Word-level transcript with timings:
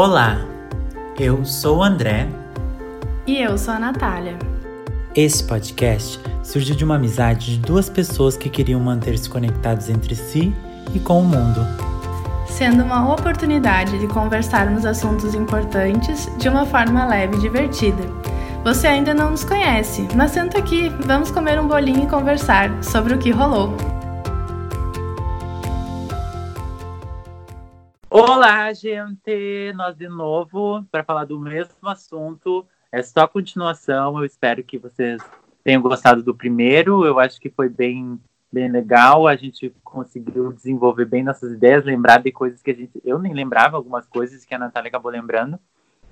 Olá, 0.00 0.38
eu 1.18 1.44
sou 1.44 1.78
o 1.78 1.82
André. 1.82 2.28
E 3.26 3.42
eu 3.42 3.58
sou 3.58 3.74
a 3.74 3.80
Natália. 3.80 4.38
Esse 5.12 5.42
podcast 5.42 6.20
surgiu 6.40 6.76
de 6.76 6.84
uma 6.84 6.94
amizade 6.94 7.56
de 7.56 7.58
duas 7.58 7.90
pessoas 7.90 8.36
que 8.36 8.48
queriam 8.48 8.78
manter-se 8.78 9.28
conectados 9.28 9.88
entre 9.88 10.14
si 10.14 10.54
e 10.94 11.00
com 11.00 11.18
o 11.20 11.24
mundo. 11.24 11.66
Sendo 12.46 12.84
uma 12.84 13.12
oportunidade 13.12 13.98
de 13.98 14.06
conversarmos 14.06 14.86
assuntos 14.86 15.34
importantes 15.34 16.30
de 16.38 16.48
uma 16.48 16.64
forma 16.64 17.04
leve 17.04 17.36
e 17.36 17.40
divertida. 17.40 18.04
Você 18.62 18.86
ainda 18.86 19.12
não 19.12 19.32
nos 19.32 19.42
conhece, 19.42 20.06
mas 20.14 20.30
senta 20.30 20.58
aqui, 20.58 20.90
vamos 21.06 21.32
comer 21.32 21.58
um 21.58 21.66
bolinho 21.66 22.04
e 22.04 22.06
conversar 22.06 22.70
sobre 22.84 23.14
o 23.14 23.18
que 23.18 23.32
rolou. 23.32 23.74
Olá, 28.20 28.72
gente! 28.72 29.72
Nós 29.76 29.96
de 29.96 30.08
novo 30.08 30.84
para 30.90 31.04
falar 31.04 31.24
do 31.24 31.38
mesmo 31.38 31.88
assunto. 31.88 32.66
É 32.90 33.00
só 33.00 33.28
continuação. 33.28 34.18
Eu 34.18 34.24
espero 34.24 34.64
que 34.64 34.76
vocês 34.76 35.22
tenham 35.62 35.80
gostado 35.80 36.20
do 36.20 36.34
primeiro. 36.34 37.06
Eu 37.06 37.20
acho 37.20 37.40
que 37.40 37.48
foi 37.48 37.68
bem, 37.68 38.20
bem 38.50 38.68
legal. 38.68 39.28
A 39.28 39.36
gente 39.36 39.72
conseguiu 39.84 40.52
desenvolver 40.52 41.04
bem 41.04 41.22
nossas 41.22 41.52
ideias, 41.52 41.84
lembrar 41.84 42.20
de 42.20 42.32
coisas 42.32 42.60
que 42.60 42.72
a 42.72 42.74
gente. 42.74 43.00
Eu 43.04 43.20
nem 43.20 43.32
lembrava, 43.32 43.76
algumas 43.76 44.04
coisas 44.08 44.44
que 44.44 44.52
a 44.52 44.58
Natália 44.58 44.88
acabou 44.88 45.12
lembrando. 45.12 45.56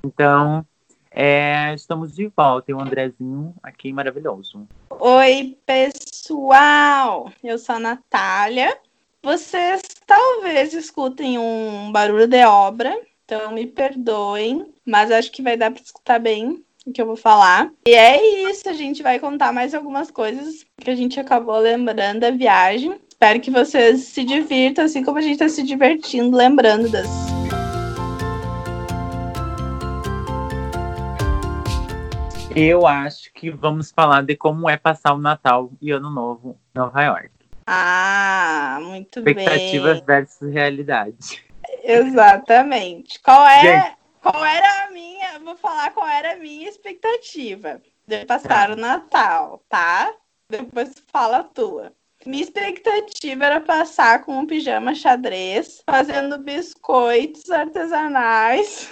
Então, 0.05 0.65
é, 1.11 1.75
estamos 1.75 2.15
de 2.15 2.29
volta. 2.29 2.71
E 2.71 2.75
o 2.75 2.81
Andrezinho 2.81 3.53
aqui 3.61 3.93
maravilhoso. 3.93 4.69
Oi, 4.91 5.59
pessoal! 5.67 7.33
Eu 7.43 7.59
sou 7.59 7.75
a 7.75 7.81
Natália. 7.81 8.79
Vocês 9.23 9.83
talvez 10.07 10.73
escutem 10.73 11.39
um 11.39 11.91
barulho 11.91 12.27
de 12.27 12.45
obra, 12.45 12.97
então 13.25 13.53
me 13.53 13.67
perdoem, 13.67 14.73
mas 14.85 15.11
acho 15.11 15.33
que 15.33 15.43
vai 15.43 15.57
dar 15.57 15.71
para 15.71 15.83
escutar 15.83 16.19
bem 16.19 16.65
o 16.87 16.93
que 16.93 17.03
eu 17.03 17.07
vou 17.07 17.17
falar. 17.17 17.71
E 17.87 17.93
é 17.93 18.51
isso, 18.51 18.69
a 18.69 18.73
gente 18.73 19.03
vai 19.03 19.19
contar 19.19 19.53
mais 19.53 19.75
algumas 19.75 20.11
coisas 20.11 20.65
que 20.79 20.91
a 20.91 20.95
gente 20.95 21.19
acabou 21.19 21.59
lembrando 21.59 22.21
da 22.21 22.31
viagem. 22.31 22.95
Espero 23.09 23.41
que 23.41 23.51
vocês 23.51 24.05
se 24.05 24.23
divirtam, 24.23 24.85
assim 24.85 25.03
como 25.03 25.19
a 25.19 25.23
gente 25.23 25.33
está 25.33 25.49
se 25.49 25.63
divertindo 25.63 26.37
lembrando 26.37 26.89
das. 26.89 27.09
Eu 32.55 32.87
acho 32.87 33.33
que 33.35 33.51
vamos 33.51 33.91
falar 33.91 34.23
de 34.23 34.35
como 34.37 34.71
é 34.71 34.79
passar 34.79 35.13
o 35.13 35.19
Natal 35.19 35.71
e 35.81 35.91
Ano 35.91 36.09
Novo 36.09 36.57
em 36.75 36.79
Nova 36.79 37.03
York. 37.03 37.36
Ah, 37.67 38.79
muito 38.83 39.19
Expectativas 39.19 39.97
bem. 39.99 40.05
versus 40.07 40.53
realidade. 40.53 41.45
Exatamente. 41.83 43.21
Qual 43.21 43.47
é, 43.47 43.61
Gente. 43.61 43.97
qual 44.23 44.45
era 44.45 44.85
a 44.85 44.91
minha, 44.91 45.39
vou 45.41 45.57
falar 45.57 45.91
qual 45.91 46.07
era 46.07 46.33
a 46.35 46.37
minha 46.37 46.69
expectativa 46.69 47.81
de 48.07 48.25
passar 48.25 48.69
Tá. 48.69 48.73
o 48.73 48.77
Natal, 48.77 49.63
tá? 49.69 50.13
Depois 50.49 50.95
fala 51.13 51.39
a 51.39 51.45
tua. 51.45 51.93
Minha 52.25 52.43
expectativa 52.45 53.45
era 53.47 53.61
passar 53.61 54.25
com 54.25 54.39
um 54.39 54.47
pijama 54.47 54.95
xadrez, 54.95 55.83
fazendo 55.89 56.39
biscoitos 56.39 57.51
artesanais 57.51 58.91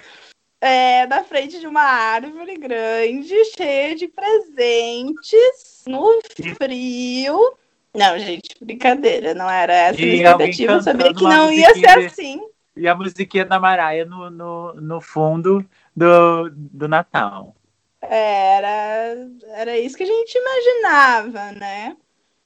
é, 0.60 1.06
na 1.06 1.22
frente 1.24 1.58
de 1.60 1.66
uma 1.66 1.82
árvore 1.82 2.56
grande, 2.56 3.34
cheia 3.56 3.94
de 3.94 4.08
presentes, 4.08 5.84
no 5.86 6.18
frio. 6.56 7.56
Não, 7.96 8.18
gente, 8.18 8.54
brincadeira, 8.60 9.34
não 9.34 9.48
era 9.50 9.72
essa 9.72 9.98
a 9.98 10.02
E 10.02 10.06
minha 10.16 10.32
alguém 10.32 10.50
expectativa. 10.50 10.72
Eu 10.78 10.82
sabia 10.82 11.14
que 11.14 11.22
não 11.24 11.52
ia 11.52 11.74
ser 11.74 11.80
de- 11.80 12.06
assim. 12.06 12.40
E 12.76 12.86
a 12.86 12.94
musiquinha 12.94 13.44
da 13.44 13.58
Maraia 13.58 14.04
no, 14.04 14.28
no, 14.28 14.74
no 14.74 15.00
fundo 15.00 15.64
do, 15.94 16.50
do 16.50 16.86
Natal. 16.86 17.54
Era, 18.02 19.16
era 19.54 19.78
isso 19.78 19.96
que 19.96 20.02
a 20.02 20.06
gente 20.06 20.36
imaginava, 20.36 21.52
né? 21.52 21.96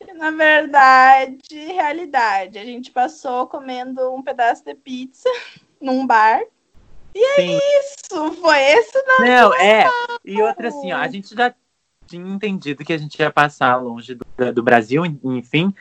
E, 0.01 0.13
na 0.15 0.31
verdade, 0.31 1.39
realidade. 1.53 2.59
A 2.59 2.65
gente 2.65 2.91
passou 2.93 3.47
comendo 3.49 4.15
um 4.15 4.23
pedaço 4.23 4.65
de 4.65 4.75
pizza 4.75 5.29
num 5.81 6.07
bar. 6.07 6.41
Sim. 7.37 7.59
Isso, 7.81 8.33
foi 8.41 8.61
esse 8.63 9.03
não. 9.03 9.19
Não, 9.27 9.55
é. 9.55 9.85
E 10.25 10.41
outra 10.41 10.69
assim, 10.69 10.93
ó, 10.93 10.99
a 10.99 11.09
gente 11.09 11.35
já 11.35 11.53
tinha 12.11 12.29
entendido 12.29 12.85
que 12.85 12.93
a 12.93 12.99
gente 12.99 13.19
ia 13.19 13.31
passar 13.31 13.77
longe 13.77 14.15
do, 14.15 14.53
do 14.53 14.63
Brasil, 14.63 15.05
enfim, 15.25 15.73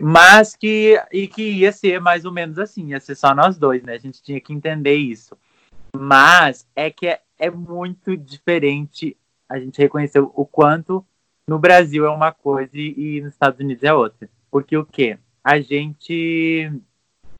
mas 0.00 0.54
que, 0.54 1.00
e 1.10 1.26
que 1.26 1.42
ia 1.42 1.72
ser 1.72 2.00
mais 2.00 2.24
ou 2.24 2.32
menos 2.32 2.58
assim, 2.58 2.88
ia 2.90 3.00
ser 3.00 3.14
só 3.14 3.34
nós 3.34 3.58
dois, 3.58 3.82
né? 3.82 3.94
A 3.94 3.98
gente 3.98 4.22
tinha 4.22 4.40
que 4.40 4.52
entender 4.52 4.94
isso. 4.94 5.36
Mas 5.96 6.68
é 6.76 6.90
que 6.90 7.06
é, 7.06 7.20
é 7.38 7.50
muito 7.50 8.16
diferente 8.16 9.16
a 9.48 9.58
gente 9.58 9.78
reconheceu 9.78 10.30
o 10.34 10.44
quanto 10.44 11.04
no 11.48 11.58
Brasil 11.58 12.04
é 12.04 12.10
uma 12.10 12.30
coisa 12.30 12.70
e, 12.74 13.22
nos 13.22 13.32
Estados 13.32 13.58
Unidos 13.58 13.82
é 13.82 13.92
outra. 13.94 14.28
Porque 14.50 14.76
o 14.76 14.84
quê? 14.84 15.18
A 15.42 15.58
gente. 15.60 16.70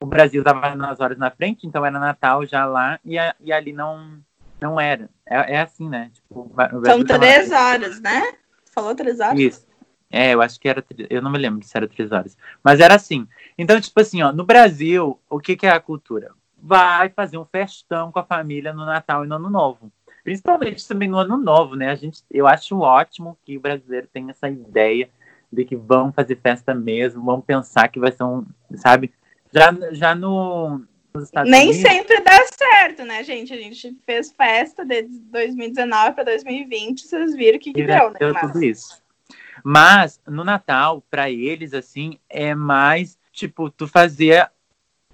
O 0.01 0.05
Brasil 0.05 0.41
estava 0.41 0.75
nas 0.75 0.99
horas 0.99 1.17
na 1.17 1.29
frente, 1.29 1.67
então 1.67 1.85
era 1.85 1.99
Natal 1.99 2.45
já 2.45 2.65
lá, 2.65 2.99
e, 3.03 3.19
a- 3.19 3.35
e 3.41 3.51
ali 3.51 3.73
não, 3.73 4.19
não 4.61 4.79
era. 4.79 5.09
É, 5.25 5.55
é 5.55 5.61
assim, 5.61 5.87
né? 5.89 6.11
Tipo, 6.13 6.51
São 6.85 7.03
tava- 7.03 7.19
três 7.19 7.51
horas, 7.51 7.99
né? 8.01 8.33
Falou 8.73 8.95
três 8.95 9.19
horas? 9.19 9.39
Isso. 9.39 9.67
É, 10.11 10.33
eu 10.33 10.41
acho 10.41 10.59
que 10.59 10.67
era. 10.67 10.83
Eu 11.09 11.21
não 11.21 11.31
me 11.31 11.37
lembro 11.37 11.63
se 11.65 11.75
era 11.77 11.87
três 11.87 12.11
horas. 12.11 12.37
Mas 12.63 12.79
era 12.79 12.95
assim. 12.95 13.27
Então, 13.57 13.79
tipo 13.79 13.99
assim, 13.99 14.21
ó, 14.23 14.31
no 14.31 14.43
Brasil, 14.43 15.19
o 15.29 15.39
que, 15.39 15.55
que 15.55 15.67
é 15.67 15.69
a 15.71 15.79
cultura? 15.79 16.31
Vai 16.61 17.09
fazer 17.09 17.37
um 17.37 17.45
festão 17.45 18.11
com 18.11 18.19
a 18.19 18.23
família 18.23 18.73
no 18.73 18.85
Natal 18.85 19.23
e 19.23 19.27
no 19.27 19.35
Ano 19.35 19.49
Novo. 19.49 19.91
Principalmente 20.23 20.87
também 20.87 21.07
no 21.07 21.17
Ano 21.17 21.37
Novo, 21.37 21.75
né? 21.75 21.89
A 21.91 21.95
gente, 21.95 22.23
eu 22.29 22.47
acho 22.47 22.77
ótimo 22.79 23.37
que 23.45 23.57
o 23.57 23.61
brasileiro 23.61 24.07
tenha 24.11 24.31
essa 24.31 24.49
ideia 24.49 25.09
de 25.51 25.63
que 25.63 25.75
vão 25.75 26.11
fazer 26.11 26.35
festa 26.35 26.73
mesmo, 26.75 27.23
vão 27.23 27.39
pensar 27.41 27.87
que 27.87 27.99
vai 27.99 28.11
ser 28.11 28.23
um, 28.23 28.45
sabe? 28.75 29.11
Já, 29.51 29.71
já 29.91 30.13
no, 30.13 30.81
nos 31.13 31.23
Estados 31.23 31.49
Nem 31.49 31.69
Unidos. 31.69 31.81
sempre 31.89 32.19
dá 32.21 32.38
certo, 32.71 33.03
né, 33.03 33.23
gente? 33.23 33.53
A 33.53 33.57
gente 33.57 33.97
fez 34.05 34.31
festa 34.31 34.85
de 34.85 35.03
2019 35.03 36.13
para 36.13 36.23
2020, 36.25 37.01
vocês 37.01 37.35
viram 37.35 37.57
o 37.57 37.59
que, 37.59 37.73
que 37.73 37.83
deu, 37.83 38.11
né? 38.11 38.19
deu 38.19 38.33
Mas- 38.33 38.51
tudo 38.51 38.63
isso. 38.63 39.01
Mas 39.63 40.21
no 40.25 40.43
Natal, 40.43 41.03
pra 41.09 41.29
eles, 41.29 41.73
assim, 41.73 42.17
é 42.29 42.55
mais 42.55 43.17
tipo 43.31 43.69
tu 43.69 43.87
fazer 43.87 44.49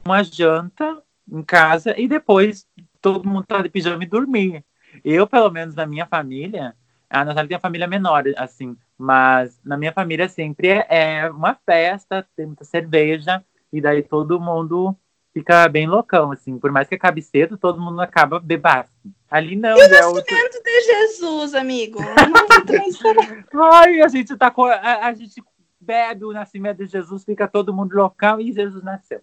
uma 0.05 0.23
janta 0.23 1.01
em 1.31 1.41
casa 1.41 1.99
e 1.99 2.07
depois 2.07 2.67
todo 3.01 3.27
mundo 3.27 3.45
tá 3.45 3.61
de 3.61 3.69
pijama 3.69 4.03
e 4.03 4.07
dormir. 4.07 4.63
Eu, 5.03 5.25
pelo 5.27 5.49
menos 5.49 5.73
na 5.73 5.85
minha 5.85 6.05
família, 6.05 6.75
a 7.09 7.25
Natália 7.25 7.47
tem 7.49 7.55
uma 7.55 7.61
família 7.61 7.87
menor, 7.87 8.23
assim, 8.37 8.77
mas 8.97 9.59
na 9.63 9.77
minha 9.77 9.91
família 9.91 10.29
sempre 10.29 10.67
é, 10.69 10.85
é 10.89 11.29
uma 11.29 11.55
festa, 11.65 12.25
tem 12.35 12.45
muita 12.45 12.63
cerveja, 12.63 13.43
e 13.73 13.81
daí 13.81 14.03
todo 14.03 14.39
mundo 14.39 14.95
fica 15.35 15.67
bem 15.67 15.85
loucão, 15.85 16.31
assim. 16.31 16.57
Por 16.57 16.71
mais 16.71 16.87
que 16.87 16.95
acabe 16.95 17.21
cedo, 17.21 17.57
todo 17.57 17.81
mundo 17.81 17.99
acaba 17.99 18.39
bebaço. 18.39 18.89
Ali 19.29 19.57
não, 19.57 19.77
E 19.77 19.81
o 19.81 19.93
é 19.93 20.05
outro- 20.05 20.23
nascimento 20.33 20.63
de 20.63 20.81
Jesus, 20.81 21.53
amigo? 21.53 21.99
Ai, 23.73 24.01
a 24.01 24.07
gente 24.07 24.37
tá 24.37 24.49
com. 24.49 24.63
A, 24.63 25.07
a 25.07 25.13
gente 25.13 25.43
bebe 25.79 26.23
o 26.23 26.31
nascimento 26.31 26.77
de 26.77 26.85
Jesus, 26.85 27.25
fica 27.25 27.47
todo 27.49 27.73
mundo 27.73 27.93
local 27.95 28.39
e 28.39 28.53
Jesus 28.53 28.81
nasceu. 28.81 29.19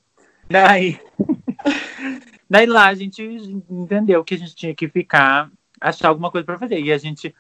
Daí. 0.50 1.00
daí 2.48 2.66
lá 2.66 2.88
a 2.88 2.94
gente 2.94 3.22
entendeu 3.70 4.22
que 4.22 4.34
a 4.34 4.38
gente 4.38 4.54
tinha 4.54 4.74
que 4.74 4.88
ficar, 4.88 5.50
achar 5.80 6.08
alguma 6.08 6.30
coisa 6.30 6.44
pra 6.44 6.58
fazer. 6.58 6.78
E 6.78 6.92
a 6.92 6.98
gente 6.98 7.34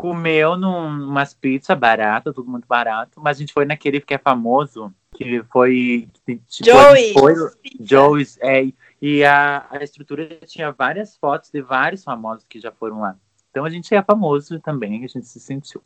comeu 0.00 0.56
num, 0.56 1.08
umas 1.08 1.34
pizzas 1.34 1.76
baratas, 1.78 2.34
tudo 2.34 2.50
muito 2.50 2.66
barato, 2.66 3.20
mas 3.20 3.36
a 3.36 3.40
gente 3.40 3.52
foi 3.52 3.66
naquele 3.66 4.00
que 4.00 4.14
é 4.14 4.18
famoso, 4.18 4.90
que 5.14 5.42
foi. 5.52 6.08
que, 6.24 6.36
tipo, 6.48 6.70
Joey. 6.70 7.12
Foi, 7.12 7.34
Joey's, 7.80 8.38
é, 8.40 8.66
e 9.02 9.22
a, 9.22 9.66
a 9.70 9.84
estrutura 9.84 10.26
tinha 10.46 10.72
várias 10.72 11.16
fotos 11.18 11.50
de 11.50 11.60
vários 11.60 12.02
famosos 12.02 12.46
que 12.48 12.58
já 12.58 12.72
foram 12.72 13.00
lá. 13.00 13.14
Então 13.50 13.66
a 13.66 13.68
gente 13.68 13.94
é 13.94 14.02
famoso 14.02 14.58
também, 14.60 15.04
a 15.04 15.08
gente 15.08 15.26
se 15.26 15.38
sentiu. 15.38 15.82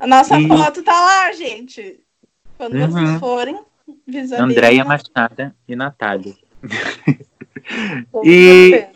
A 0.00 0.06
nossa 0.06 0.40
E- 0.40 0.48
foto 0.48 0.82
tá 0.82 0.92
lá, 0.98 1.32
gente. 1.32 2.00
Quando 2.56 2.74
Uhum. 2.74 2.90
vocês 2.90 3.20
forem, 3.20 3.60
visualizem. 4.06 4.38
Andréia 4.50 4.84
Machada 4.84 5.54
e 5.68 5.76
Natália. 5.76 6.34
E-. 8.24 8.88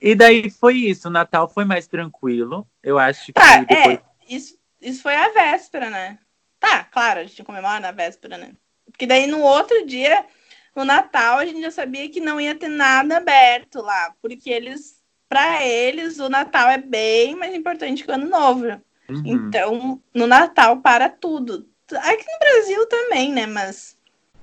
E 0.00 0.14
daí 0.14 0.48
foi 0.50 0.76
isso, 0.76 1.08
o 1.08 1.10
Natal 1.10 1.48
foi 1.48 1.64
mais 1.64 1.86
tranquilo. 1.86 2.66
Eu 2.82 2.98
acho 2.98 3.26
que 3.26 3.32
Tá, 3.32 3.60
depois. 3.60 3.98
é. 3.98 4.02
Isso, 4.28 4.58
isso 4.80 5.02
foi 5.02 5.14
a 5.14 5.30
véspera, 5.30 5.90
né? 5.90 6.18
Tá, 6.60 6.84
claro, 6.84 7.20
a 7.20 7.24
gente 7.24 7.42
comemora 7.42 7.80
na 7.80 7.92
véspera, 7.92 8.36
né? 8.36 8.52
Porque 8.90 9.06
daí 9.06 9.26
no 9.26 9.40
outro 9.40 9.86
dia, 9.86 10.24
no 10.74 10.84
Natal, 10.84 11.38
a 11.38 11.46
gente 11.46 11.60
já 11.60 11.70
sabia 11.70 12.08
que 12.08 12.20
não 12.20 12.40
ia 12.40 12.54
ter 12.54 12.68
nada 12.68 13.16
aberto 13.16 13.80
lá. 13.80 14.12
Porque 14.20 14.50
eles, 14.50 14.98
pra 15.28 15.64
eles, 15.66 16.18
o 16.18 16.28
Natal 16.28 16.68
é 16.68 16.78
bem 16.78 17.34
mais 17.34 17.54
importante 17.54 18.04
que 18.04 18.10
o 18.10 18.14
Ano 18.14 18.28
Novo. 18.28 18.66
Uhum. 19.08 19.22
Então, 19.24 20.02
no 20.12 20.26
Natal 20.26 20.78
para 20.78 21.08
tudo. 21.08 21.66
Aqui 21.90 22.24
no 22.30 22.38
Brasil 22.38 22.86
também, 22.86 23.32
né? 23.32 23.46
Mas 23.46 23.96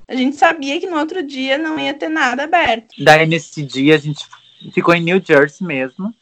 a 0.08 0.16
gente 0.16 0.36
sabia 0.36 0.80
que 0.80 0.88
no 0.88 0.98
outro 0.98 1.22
dia 1.22 1.58
não 1.58 1.80
ia 1.80 1.94
ter 1.94 2.10
nada 2.10 2.44
aberto. 2.44 2.96
Daí 2.98 3.26
nesse 3.26 3.62
dia 3.64 3.96
a 3.96 4.00
gente 4.00 4.26
Ficou 4.74 4.94
em 4.94 5.04
New 5.04 5.22
Jersey 5.24 5.66
mesmo. 5.66 6.14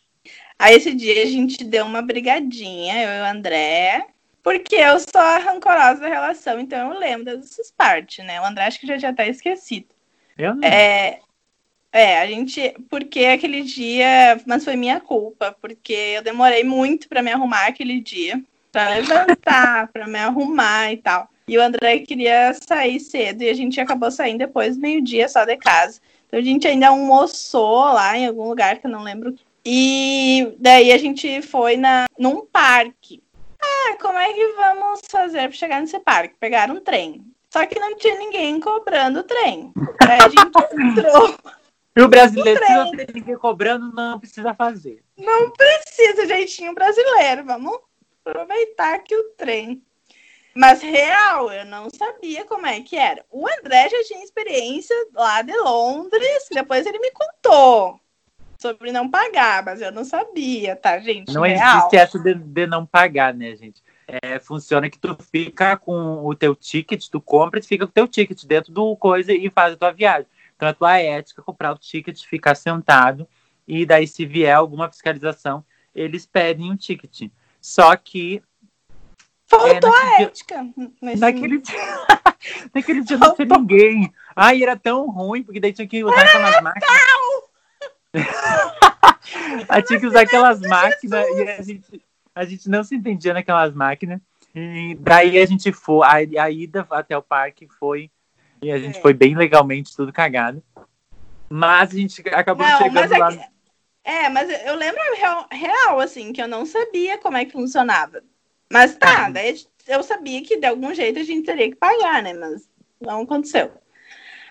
Aí 0.57 0.75
esse 0.75 0.93
dia 0.93 1.23
a 1.23 1.25
gente 1.25 1.63
deu 1.63 1.85
uma 1.85 2.01
brigadinha, 2.01 3.03
eu 3.03 3.09
e 3.09 3.21
o 3.21 3.25
André, 3.25 4.05
porque 4.41 4.75
eu 4.75 4.99
sou 4.99 5.21
a 5.21 5.37
rancorosa 5.37 6.01
da 6.01 6.07
relação, 6.07 6.59
então 6.59 6.93
eu 6.93 6.99
lembro 6.99 7.37
dessas 7.37 7.71
partes, 7.71 8.23
né? 8.25 8.39
O 8.39 8.45
André 8.45 8.65
acho 8.65 8.79
que 8.79 8.87
já 8.87 8.97
tinha 8.97 9.11
até 9.11 9.27
esquecido. 9.27 9.87
Eu 10.37 10.55
não. 10.55 10.67
É, 10.67 11.19
é, 11.91 12.19
a 12.19 12.27
gente. 12.27 12.73
Porque 12.89 13.25
aquele 13.25 13.61
dia. 13.61 14.41
Mas 14.45 14.63
foi 14.63 14.75
minha 14.75 14.99
culpa, 14.99 15.55
porque 15.61 15.93
eu 15.93 16.23
demorei 16.23 16.63
muito 16.63 17.07
para 17.07 17.21
me 17.21 17.31
arrumar 17.31 17.67
aquele 17.67 18.01
dia. 18.01 18.43
Pra 18.71 18.89
levantar, 18.89 19.87
para 19.93 20.07
me 20.07 20.17
arrumar 20.17 20.91
e 20.91 20.97
tal. 20.97 21.29
E 21.47 21.57
o 21.57 21.61
André 21.61 21.99
queria 21.99 22.53
sair 22.53 22.99
cedo 22.99 23.43
e 23.43 23.49
a 23.49 23.53
gente 23.53 23.79
acabou 23.79 24.09
saindo 24.09 24.39
depois, 24.39 24.77
meio-dia 24.77 25.27
só 25.27 25.45
de 25.45 25.55
casa. 25.57 26.01
Então 26.33 26.41
a 26.41 26.43
gente 26.43 26.67
ainda 26.67 26.87
almoçou 26.87 27.83
lá 27.93 28.17
em 28.17 28.25
algum 28.25 28.49
lugar 28.49 28.79
que 28.79 28.87
eu 28.87 28.91
não 28.91 29.03
lembro. 29.03 29.35
E 29.63 30.55
daí 30.57 30.91
a 30.91 30.97
gente 30.97 31.43
foi 31.43 31.77
na, 31.77 32.05
num 32.17 32.43
parque. 32.43 33.21
Ah, 33.61 33.95
como 34.01 34.17
é 34.17 34.33
que 34.33 34.47
vamos 34.53 35.01
fazer 35.07 35.47
para 35.47 35.51
chegar 35.51 35.79
nesse 35.79 35.99
parque? 35.99 36.33
Pegar 36.39 36.71
um 36.71 36.79
trem. 36.79 37.23
Só 37.51 37.63
que 37.67 37.79
não 37.79 37.95
tinha 37.97 38.17
ninguém 38.17 38.59
cobrando 38.59 39.19
o 39.19 39.23
trem. 39.23 39.71
Aí 40.01 40.19
a 40.21 40.27
gente 40.27 40.41
entrou. 40.81 41.35
E 41.95 42.01
o 42.01 42.07
brasileiro, 42.07 42.65
se 42.65 42.73
não 42.73 42.91
tem 42.93 43.07
ninguém 43.13 43.37
cobrando, 43.37 43.93
não 43.93 44.19
precisa 44.19 44.55
fazer. 44.55 45.03
Não 45.15 45.51
precisa, 45.51 46.25
jeitinho 46.25 46.73
brasileiro. 46.73 47.45
Vamos 47.45 47.77
aproveitar 48.25 48.95
aqui 48.95 49.15
o 49.15 49.35
trem. 49.37 49.83
Mas 50.55 50.81
real, 50.81 51.51
eu 51.51 51.65
não 51.65 51.89
sabia 51.89 52.45
como 52.45 52.67
é 52.67 52.79
que 52.81 52.95
era. 52.95 53.25
O 53.31 53.47
André 53.47 53.89
já 53.89 54.03
tinha 54.03 54.23
experiência 54.23 54.95
lá 55.13 55.41
de 55.41 55.55
Londres, 55.57 56.47
depois 56.51 56.85
ele 56.85 56.99
me 56.99 57.11
contou 57.11 57.99
sobre 58.63 58.93
não 58.93 59.09
pagar, 59.09 59.65
mas 59.65 59.81
eu 59.81 59.91
não 59.91 60.05
sabia, 60.05 60.75
tá, 60.75 60.97
gente? 60.99 61.33
Não 61.33 61.41
real. 61.41 61.79
existe 61.79 61.97
essa 61.97 62.17
de, 62.17 62.33
de 62.33 62.65
não 62.65 62.85
pagar, 62.85 63.33
né, 63.33 63.55
gente? 63.55 63.83
É, 64.07 64.39
funciona 64.39 64.89
que 64.89 64.97
tu 64.97 65.17
fica 65.21 65.75
com 65.75 66.25
o 66.25 66.33
teu 66.33 66.55
ticket, 66.55 67.07
tu 67.09 67.19
compra 67.19 67.59
e 67.59 67.63
fica 67.63 67.85
com 67.85 67.91
o 67.91 67.93
teu 67.93 68.07
ticket 68.07 68.45
dentro 68.45 68.71
do 68.71 68.95
coisa 68.95 69.33
e 69.33 69.49
faz 69.49 69.73
a 69.73 69.77
tua 69.77 69.91
viagem. 69.91 70.27
Então 70.55 70.69
a 70.69 70.73
tua 70.73 70.97
ética 70.97 71.41
é 71.41 71.43
comprar 71.43 71.73
o 71.73 71.77
ticket, 71.77 72.23
ficar 72.25 72.55
sentado 72.55 73.27
e 73.67 73.85
daí 73.85 74.07
se 74.07 74.25
vier 74.25 74.55
alguma 74.55 74.89
fiscalização, 74.89 75.65
eles 75.93 76.25
pedem 76.25 76.71
um 76.71 76.75
ticket. 76.75 77.29
Só 77.59 77.95
que 77.97 78.41
Faltou 79.57 79.95
é, 79.95 80.01
a 80.01 80.17
dia, 80.17 80.25
ética. 80.25 80.67
Nesse... 81.01 81.21
Naquele 81.21 81.59
dia, 81.59 81.75
naquele 82.73 83.01
dia 83.01 83.17
não 83.17 83.35
tinha 83.35 83.47
ninguém. 83.47 84.13
Ai, 84.35 84.63
era 84.63 84.75
tão 84.75 85.09
ruim, 85.09 85.43
porque 85.43 85.59
daí 85.59 85.73
tinha 85.73 85.87
que 85.87 86.03
usar 86.03 86.21
aquelas 86.21 86.61
máquinas. 86.61 86.89
Aí 89.69 89.81
tinha 89.81 89.99
que 89.99 90.05
usar 90.05 90.21
aquelas 90.21 90.59
máquinas 90.61 91.25
e 91.27 91.49
a 91.49 91.61
gente, 91.61 92.01
a 92.35 92.45
gente 92.45 92.69
não 92.69 92.83
se 92.83 92.95
entendia 92.95 93.33
naquelas 93.33 93.73
máquinas. 93.73 94.19
E 94.53 94.95
daí 94.99 95.39
a 95.39 95.45
gente 95.45 95.71
foi, 95.71 96.05
a, 96.05 96.43
a 96.43 96.51
ida 96.51 96.85
até 96.91 97.17
o 97.17 97.23
parque 97.23 97.67
foi, 97.79 98.11
e 98.61 98.71
a 98.71 98.77
gente 98.77 98.99
é. 98.99 99.01
foi 99.01 99.13
bem 99.13 99.35
legalmente, 99.35 99.95
tudo 99.95 100.13
cagado. 100.13 100.61
Mas 101.49 101.91
a 101.91 101.97
gente 101.97 102.21
acabou 102.29 102.65
não, 102.65 102.77
chegando 102.77 103.13
é 103.13 103.17
lá. 103.17 103.31
Que, 103.31 103.43
é, 104.03 104.29
mas 104.29 104.49
eu 104.65 104.75
lembro 104.75 105.01
real, 105.15 105.47
real, 105.51 105.99
assim, 105.99 106.31
que 106.33 106.41
eu 106.41 106.47
não 106.47 106.65
sabia 106.65 107.17
como 107.17 107.37
é 107.37 107.45
que 107.45 107.51
funcionava. 107.51 108.21
Mas 108.73 108.95
tá, 108.95 109.29
daí 109.29 109.55
eu 109.87 110.01
sabia 110.01 110.41
que 110.41 110.57
de 110.57 110.65
algum 110.65 110.91
jeito 110.95 111.19
a 111.19 111.23
gente 111.23 111.45
teria 111.45 111.69
que 111.69 111.75
pagar, 111.75 112.23
né? 112.23 112.33
Mas 112.33 112.67
não 112.99 113.21
aconteceu. 113.21 113.71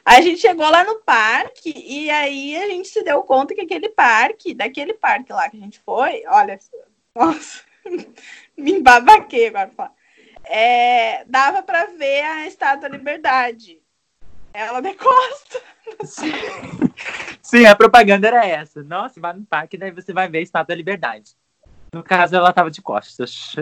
A 0.05 0.21
gente 0.21 0.41
chegou 0.41 0.71
lá 0.71 0.85
no 0.85 1.01
parque 1.01 1.75
e 1.77 2.09
aí 2.09 2.57
a 2.57 2.69
gente 2.69 2.89
se 2.89 3.03
deu 3.03 3.21
conta 3.25 3.53
que 3.53 3.63
aquele 3.63 3.89
parque, 3.89 4.55
daquele 4.55 4.95
parque 4.95 5.33
lá 5.33 5.51
que 5.51 5.57
a 5.57 5.61
gente 5.61 5.81
foi, 5.81 6.23
olha, 6.29 6.57
nossa, 7.17 7.63
me 8.57 8.71
embabaquei 8.71 9.49
agora 9.49 9.73
falar. 9.77 9.93
É, 10.45 11.25
dava 11.25 11.61
para 11.61 11.87
ver 11.87 12.23
a 12.23 12.47
Estátua 12.47 12.89
da 12.89 12.97
Liberdade. 12.97 13.83
Ela 14.55 14.81
de 14.81 14.95
costa. 14.95 15.63
Sim, 17.43 17.67
a 17.67 17.75
propaganda 17.75 18.29
era 18.29 18.47
essa. 18.47 18.85
Nossa, 18.85 19.21
vai 19.21 19.33
no 19.33 19.45
parque, 19.45 19.77
daí 19.77 19.91
você 19.91 20.13
vai 20.13 20.29
ver 20.29 20.39
a 20.39 20.43
Estátua 20.43 20.75
da 20.75 20.77
Liberdade. 20.77 21.33
No 21.93 22.03
caso, 22.03 22.35
ela 22.35 22.53
tava 22.53 22.71
de 22.71 22.81
costas. 22.81 23.55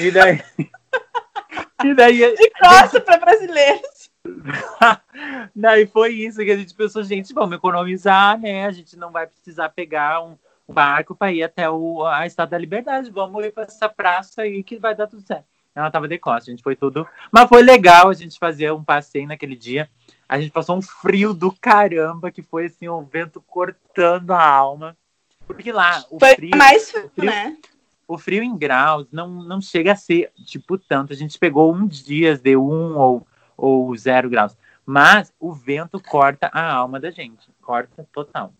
E 0.00 0.10
daí. 0.10 0.42
e 1.84 1.94
daí 1.94 2.34
de 2.34 2.50
costas 2.50 3.02
para 3.04 3.18
brasileiros. 3.18 4.10
daí 5.54 5.86
foi 5.86 6.12
isso 6.12 6.38
que 6.38 6.50
a 6.50 6.56
gente 6.56 6.74
pensou, 6.74 7.04
gente, 7.04 7.32
vamos 7.32 7.56
economizar, 7.56 8.38
né? 8.38 8.66
A 8.66 8.72
gente 8.72 8.96
não 8.96 9.12
vai 9.12 9.28
precisar 9.28 9.68
pegar 9.68 10.24
um 10.24 10.36
barco 10.68 11.14
para 11.14 11.32
ir 11.32 11.44
até 11.44 11.70
o, 11.70 12.04
a 12.04 12.26
Estátua 12.26 12.50
da 12.50 12.58
Liberdade. 12.58 13.10
Vamos 13.12 13.44
ir 13.44 13.52
para 13.52 13.64
essa 13.64 13.88
praça 13.88 14.42
aí 14.42 14.64
que 14.64 14.76
vai 14.76 14.94
dar 14.94 15.06
tudo 15.06 15.22
certo. 15.22 15.46
Ela 15.72 15.92
tava 15.92 16.08
de 16.08 16.18
costas, 16.18 16.48
a 16.48 16.50
gente 16.50 16.64
foi 16.64 16.74
tudo. 16.74 17.06
Mas 17.30 17.48
foi 17.48 17.62
legal 17.62 18.08
a 18.08 18.14
gente 18.14 18.36
fazer 18.40 18.72
um 18.72 18.82
passeio 18.82 19.28
naquele 19.28 19.54
dia. 19.54 19.88
A 20.28 20.40
gente 20.40 20.50
passou 20.50 20.76
um 20.76 20.82
frio 20.82 21.32
do 21.32 21.52
caramba, 21.52 22.32
que 22.32 22.42
foi 22.42 22.66
assim, 22.66 22.88
um 22.88 23.04
vento 23.04 23.40
cortando 23.40 24.32
a 24.32 24.44
alma. 24.44 24.96
Porque 25.48 25.72
lá, 25.72 26.04
o 26.10 26.18
Foi 26.20 26.34
frio. 26.34 26.56
mais 26.56 26.90
frio, 26.90 27.10
frio, 27.14 27.30
né? 27.30 27.56
O 28.06 28.18
frio 28.18 28.42
em 28.42 28.56
graus 28.56 29.06
não, 29.10 29.28
não 29.42 29.60
chega 29.60 29.92
a 29.92 29.96
ser, 29.96 30.30
tipo, 30.44 30.78
tanto. 30.78 31.12
A 31.12 31.16
gente 31.16 31.38
pegou 31.38 31.74
um 31.74 31.86
dias 31.86 32.40
de 32.40 32.56
um 32.56 32.96
ou, 32.96 33.26
ou 33.56 33.96
zero 33.96 34.30
graus. 34.30 34.56
Mas 34.84 35.32
o 35.40 35.52
vento 35.52 36.00
corta 36.00 36.48
a 36.52 36.72
alma 36.72 37.00
da 37.00 37.10
gente. 37.10 37.48
Corta 37.60 38.06
total. 38.12 38.52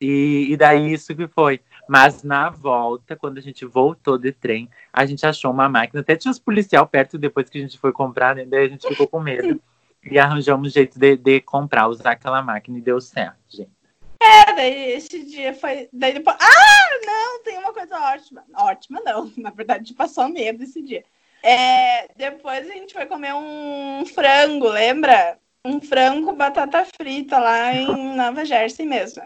E, 0.00 0.46
e 0.50 0.56
daí 0.56 0.92
isso 0.92 1.14
que 1.14 1.28
foi. 1.28 1.60
Mas 1.88 2.22
na 2.22 2.48
volta, 2.48 3.16
quando 3.16 3.38
a 3.38 3.40
gente 3.40 3.64
voltou 3.66 4.16
de 4.16 4.32
trem, 4.32 4.68
a 4.92 5.04
gente 5.04 5.26
achou 5.26 5.50
uma 5.50 5.68
máquina. 5.68 6.00
Até 6.00 6.16
tinha 6.16 6.32
os 6.32 6.38
policial 6.38 6.86
perto 6.86 7.18
depois 7.18 7.48
que 7.50 7.58
a 7.58 7.60
gente 7.60 7.78
foi 7.78 7.92
comprar, 7.92 8.34
né? 8.34 8.44
Daí 8.46 8.66
a 8.66 8.68
gente 8.68 8.88
ficou 8.88 9.06
com 9.06 9.20
medo. 9.20 9.60
e 10.04 10.18
arranjamos 10.18 10.68
um 10.68 10.70
jeito 10.70 10.98
de, 10.98 11.16
de 11.16 11.40
comprar, 11.40 11.88
usar 11.88 12.12
aquela 12.12 12.42
máquina 12.42 12.78
e 12.78 12.82
deu 12.82 13.00
certo, 13.00 13.38
gente. 13.48 13.79
É, 14.22 14.52
daí 14.52 14.92
esse 14.92 15.24
dia 15.24 15.54
foi. 15.54 15.88
Daí 15.92 16.12
depois. 16.12 16.36
Ah, 16.38 17.06
não, 17.06 17.42
tem 17.42 17.58
uma 17.58 17.72
coisa 17.72 17.98
ótima. 17.98 18.44
Ótima, 18.54 19.00
não. 19.04 19.32
Na 19.38 19.50
verdade, 19.50 19.94
passou 19.94 20.28
medo 20.28 20.62
esse 20.62 20.82
dia. 20.82 21.04
É, 21.42 22.06
depois 22.16 22.68
a 22.68 22.72
gente 22.74 22.92
foi 22.92 23.06
comer 23.06 23.34
um 23.34 24.04
frango, 24.04 24.68
lembra? 24.68 25.38
Um 25.64 25.80
frango 25.80 26.26
com 26.26 26.34
batata 26.34 26.86
frita 26.96 27.38
lá 27.38 27.74
em 27.74 28.14
Nova 28.14 28.44
Jersey 28.44 28.86
mesmo. 28.86 29.22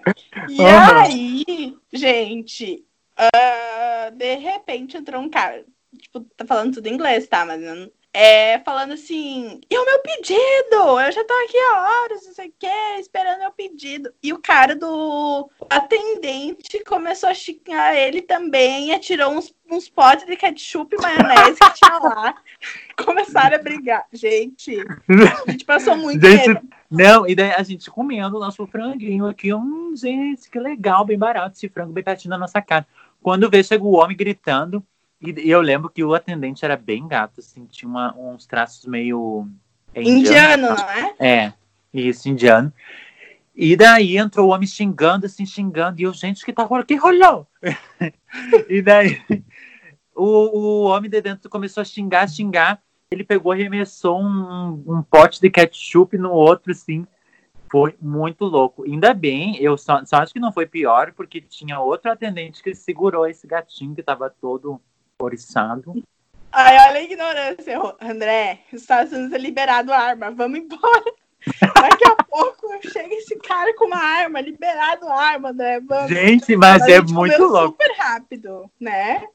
E 0.48 0.60
aí, 0.62 1.76
gente, 1.92 2.84
uh, 3.18 4.10
de 4.12 4.34
repente 4.36 4.96
entrou 4.96 5.20
um 5.20 5.28
cara. 5.28 5.64
Tipo, 5.96 6.20
tá 6.36 6.44
falando 6.44 6.74
tudo 6.74 6.86
em 6.86 6.94
inglês, 6.94 7.26
tá? 7.26 7.44
Mas 7.44 7.60
não, 7.60 7.90
é, 8.16 8.60
falando 8.60 8.92
assim, 8.92 9.60
e 9.68 9.76
o 9.76 9.84
meu 9.84 9.98
pedido? 9.98 11.00
Eu 11.00 11.10
já 11.10 11.24
tô 11.24 11.34
aqui 11.34 11.58
há 11.58 12.02
horas, 12.02 12.24
não 12.24 12.32
sei 12.32 12.48
o 12.48 12.54
que, 12.56 13.00
esperando 13.00 13.40
meu 13.40 13.50
pedido. 13.50 14.14
E 14.22 14.32
o 14.32 14.38
cara 14.38 14.76
do 14.76 15.50
atendente 15.68 16.84
começou 16.84 17.28
a 17.28 17.34
xingar 17.34 17.96
ele 17.96 18.22
também, 18.22 18.86
e 18.86 18.94
atirou 18.94 19.32
uns, 19.32 19.52
uns 19.68 19.88
potes 19.88 20.24
de 20.26 20.36
ketchup 20.36 20.94
e 20.94 21.02
maionese 21.02 21.58
que 21.58 21.74
tinha 21.74 21.98
lá. 21.98 22.36
Começaram 23.04 23.56
a 23.56 23.62
brigar. 23.62 24.06
Gente, 24.12 24.78
a 24.78 25.50
gente 25.50 25.64
passou 25.64 25.96
muito 25.96 26.24
gente, 26.24 26.48
medo. 26.48 26.60
Não, 26.88 27.26
e 27.26 27.34
daí 27.34 27.50
a 27.50 27.62
gente 27.64 27.90
comendo 27.90 28.36
o 28.36 28.40
nosso 28.40 28.64
franguinho 28.68 29.26
aqui, 29.26 29.52
hum, 29.52 29.92
gente, 29.96 30.48
que 30.48 30.60
legal, 30.60 31.04
bem 31.04 31.18
barato 31.18 31.56
esse 31.56 31.68
frango, 31.68 31.92
bem 31.92 32.04
pertinho 32.04 32.30
da 32.30 32.38
nossa 32.38 32.62
cara. 32.62 32.86
Quando 33.20 33.50
vê, 33.50 33.64
chega 33.64 33.82
o 33.82 33.94
homem 33.96 34.16
gritando, 34.16 34.86
e, 35.24 35.50
eu 35.50 35.60
lembro 35.60 35.90
que 35.90 36.02
o 36.02 36.14
atendente 36.14 36.64
era 36.64 36.76
bem 36.76 37.06
gato, 37.06 37.40
assim, 37.40 37.66
tinha 37.66 37.88
uma, 37.88 38.14
uns 38.16 38.46
traços 38.46 38.84
meio. 38.86 39.48
indiano, 39.94 40.68
não 40.68 40.90
é? 40.90 41.14
É, 41.18 41.52
isso, 41.92 42.28
indiano. 42.28 42.72
E 43.54 43.76
daí 43.76 44.16
entrou 44.16 44.48
o 44.48 44.52
homem 44.52 44.66
xingando, 44.66 45.26
assim, 45.26 45.46
xingando, 45.46 46.00
e 46.00 46.04
eu, 46.04 46.12
gente, 46.12 46.44
que 46.44 46.52
tá 46.52 46.64
rolando? 46.64 46.86
Que 46.86 46.96
rolou? 46.96 47.46
e 48.68 48.82
daí 48.82 49.22
o, 50.14 50.24
o 50.24 50.84
homem 50.84 51.10
de 51.10 51.20
dentro 51.20 51.48
começou 51.48 51.80
a 51.80 51.84
xingar, 51.84 52.28
xingar. 52.28 52.82
Ele 53.10 53.22
pegou, 53.22 53.52
arremessou 53.52 54.20
um, 54.20 54.82
um 54.86 55.02
pote 55.02 55.40
de 55.40 55.50
ketchup 55.50 56.18
no 56.18 56.32
outro, 56.32 56.72
assim. 56.72 57.06
Foi 57.70 57.94
muito 58.00 58.44
louco. 58.44 58.84
Ainda 58.84 59.14
bem, 59.14 59.56
eu 59.60 59.76
só, 59.76 60.04
só 60.04 60.16
acho 60.16 60.32
que 60.32 60.40
não 60.40 60.52
foi 60.52 60.66
pior, 60.66 61.12
porque 61.12 61.40
tinha 61.40 61.80
outro 61.80 62.10
atendente 62.10 62.62
que 62.62 62.74
segurou 62.74 63.26
esse 63.26 63.46
gatinho 63.46 63.94
que 63.94 64.02
tava 64.02 64.30
todo 64.30 64.80
oriçado. 65.18 66.02
Ai, 66.50 66.76
olha 66.88 67.00
a 67.00 67.02
ignorância, 67.02 67.78
André. 68.00 68.60
Os 68.72 68.82
Estados 68.82 69.12
Unidos 69.12 69.32
é 69.32 69.38
liberado 69.38 69.92
a 69.92 69.98
arma. 69.98 70.30
Vamos 70.30 70.60
embora. 70.60 71.04
Daqui 71.80 72.06
a 72.06 72.24
pouco 72.24 72.68
chega 72.88 73.14
esse 73.14 73.36
cara 73.36 73.74
com 73.74 73.86
uma 73.86 73.98
arma, 73.98 74.40
liberado 74.40 75.06
a 75.08 75.20
arma, 75.20 75.50
André. 75.50 75.80
Vamos. 75.80 76.10
Gente, 76.10 76.56
mas, 76.56 76.80
mas 76.80 76.88
é 76.88 77.00
muito 77.00 77.42
louco. 77.42 77.72
super 77.72 77.94
rápido, 77.96 78.70
né? 78.80 79.26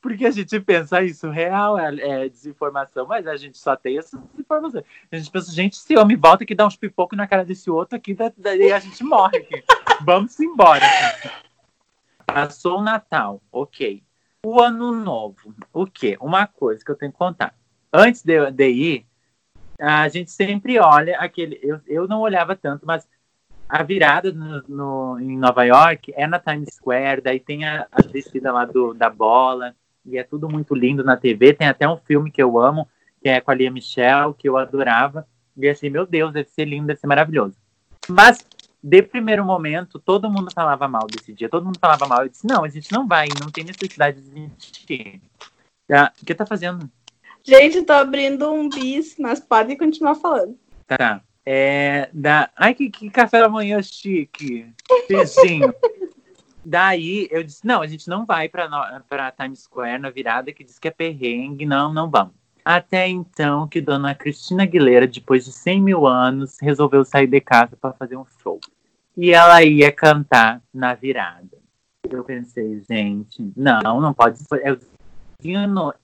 Porque 0.00 0.26
a 0.26 0.30
gente 0.30 0.60
pensa 0.60 1.02
isso 1.02 1.30
real, 1.30 1.78
é, 1.78 1.94
é, 1.98 2.28
desinformação, 2.28 3.06
mas 3.06 3.26
a 3.26 3.36
gente 3.36 3.58
só 3.58 3.74
tem 3.74 3.98
essas 3.98 4.20
informações. 4.38 4.84
A 5.10 5.16
gente 5.16 5.30
pensa, 5.30 5.52
gente, 5.52 5.74
esse 5.74 5.96
homem 5.96 6.16
volta 6.16 6.44
aqui 6.44 6.54
dá 6.54 6.66
uns 6.66 6.76
pipocos 6.76 7.16
na 7.16 7.26
cara 7.26 7.44
desse 7.44 7.70
outro 7.70 7.96
aqui, 7.96 8.16
daí 8.36 8.72
a 8.72 8.78
gente 8.78 9.02
morre 9.02 9.38
aqui. 9.38 9.64
Vamos 10.04 10.38
embora. 10.38 10.84
Passou 12.24 12.78
o 12.78 12.82
Natal, 12.82 13.40
ok. 13.50 14.05
O 14.48 14.62
ano 14.62 14.92
novo, 14.92 15.52
o 15.72 15.84
quê? 15.86 16.16
Uma 16.20 16.46
coisa 16.46 16.84
que 16.84 16.88
eu 16.88 16.94
tenho 16.94 17.10
que 17.10 17.18
contar. 17.18 17.52
Antes 17.92 18.22
de, 18.22 18.48
de 18.52 18.68
ir, 18.68 19.06
a 19.76 20.08
gente 20.08 20.30
sempre 20.30 20.78
olha 20.78 21.18
aquele. 21.18 21.58
Eu, 21.60 21.80
eu 21.84 22.06
não 22.06 22.20
olhava 22.20 22.54
tanto, 22.54 22.86
mas 22.86 23.08
a 23.68 23.82
virada 23.82 24.30
no, 24.30 24.62
no, 24.68 25.20
em 25.20 25.36
Nova 25.36 25.64
York 25.64 26.14
é 26.16 26.28
na 26.28 26.38
Times 26.38 26.76
Square, 26.76 27.22
daí 27.22 27.40
tem 27.40 27.64
a, 27.64 27.88
a 27.90 28.00
descida 28.02 28.52
lá 28.52 28.64
do, 28.64 28.94
da 28.94 29.10
bola, 29.10 29.74
e 30.04 30.16
é 30.16 30.22
tudo 30.22 30.48
muito 30.48 30.76
lindo 30.76 31.02
na 31.02 31.16
TV. 31.16 31.52
Tem 31.52 31.66
até 31.66 31.88
um 31.88 31.96
filme 31.96 32.30
que 32.30 32.40
eu 32.40 32.56
amo, 32.56 32.88
que 33.20 33.28
é 33.28 33.40
com 33.40 33.50
a 33.50 33.54
Lia 33.54 33.72
Michelle, 33.72 34.32
que 34.32 34.48
eu 34.48 34.56
adorava. 34.56 35.26
E 35.56 35.68
assim, 35.68 35.90
meu 35.90 36.06
Deus, 36.06 36.32
deve 36.32 36.48
ser 36.50 36.66
lindo, 36.66 36.86
deve 36.86 37.00
ser 37.00 37.08
maravilhoso. 37.08 37.56
Mas, 38.08 38.46
de 38.82 39.02
primeiro 39.02 39.44
momento, 39.44 39.98
todo 39.98 40.30
mundo 40.30 40.50
falava 40.52 40.86
mal 40.86 41.06
desse 41.06 41.32
dia. 41.32 41.48
Todo 41.48 41.64
mundo 41.64 41.78
falava 41.78 42.06
mal. 42.06 42.22
Eu 42.22 42.28
disse, 42.28 42.46
não, 42.46 42.64
a 42.64 42.68
gente 42.68 42.92
não 42.92 43.06
vai, 43.06 43.28
não 43.40 43.50
tem 43.50 43.64
necessidade 43.64 44.20
de 44.20 44.30
gente. 44.30 45.22
Ah, 45.90 46.12
o 46.20 46.24
que 46.24 46.34
tá 46.34 46.46
fazendo? 46.46 46.90
Gente, 47.42 47.82
tô 47.82 47.92
abrindo 47.92 48.50
um 48.50 48.68
bis, 48.68 49.16
mas 49.18 49.40
pode 49.40 49.76
continuar 49.76 50.16
falando. 50.16 50.58
Tá. 50.86 51.20
É, 51.44 52.10
da... 52.12 52.50
Ai, 52.56 52.74
que, 52.74 52.90
que 52.90 53.08
café 53.08 53.40
da 53.40 53.48
manhã 53.48 53.80
chique. 53.82 54.72
Vizinho. 55.08 55.72
Daí 56.66 57.28
eu 57.30 57.44
disse: 57.44 57.64
não, 57.64 57.80
a 57.80 57.86
gente 57.86 58.08
não 58.08 58.26
vai 58.26 58.48
para 58.48 59.32
Times 59.38 59.60
Square 59.60 60.00
na 60.00 60.10
virada 60.10 60.52
que 60.52 60.64
diz 60.64 60.80
que 60.80 60.88
é 60.88 60.90
perrengue, 60.90 61.64
não, 61.64 61.92
não 61.92 62.10
vamos. 62.10 62.34
Até 62.66 63.06
então 63.06 63.68
que 63.68 63.80
Dona 63.80 64.12
Cristina 64.12 64.64
Aguilera, 64.64 65.06
depois 65.06 65.44
de 65.44 65.52
100 65.52 65.80
mil 65.80 66.04
anos, 66.04 66.58
resolveu 66.60 67.04
sair 67.04 67.28
de 67.28 67.40
casa 67.40 67.76
para 67.80 67.92
fazer 67.92 68.16
um 68.16 68.24
show. 68.42 68.58
E 69.16 69.30
ela 69.30 69.62
ia 69.62 69.92
cantar 69.92 70.60
na 70.74 70.92
virada. 70.92 71.56
Eu 72.10 72.24
pensei, 72.24 72.82
gente, 72.90 73.52
não, 73.56 74.00
não 74.00 74.12
pode 74.12 74.38
ser. 74.38 74.66
Eu, 74.66 74.80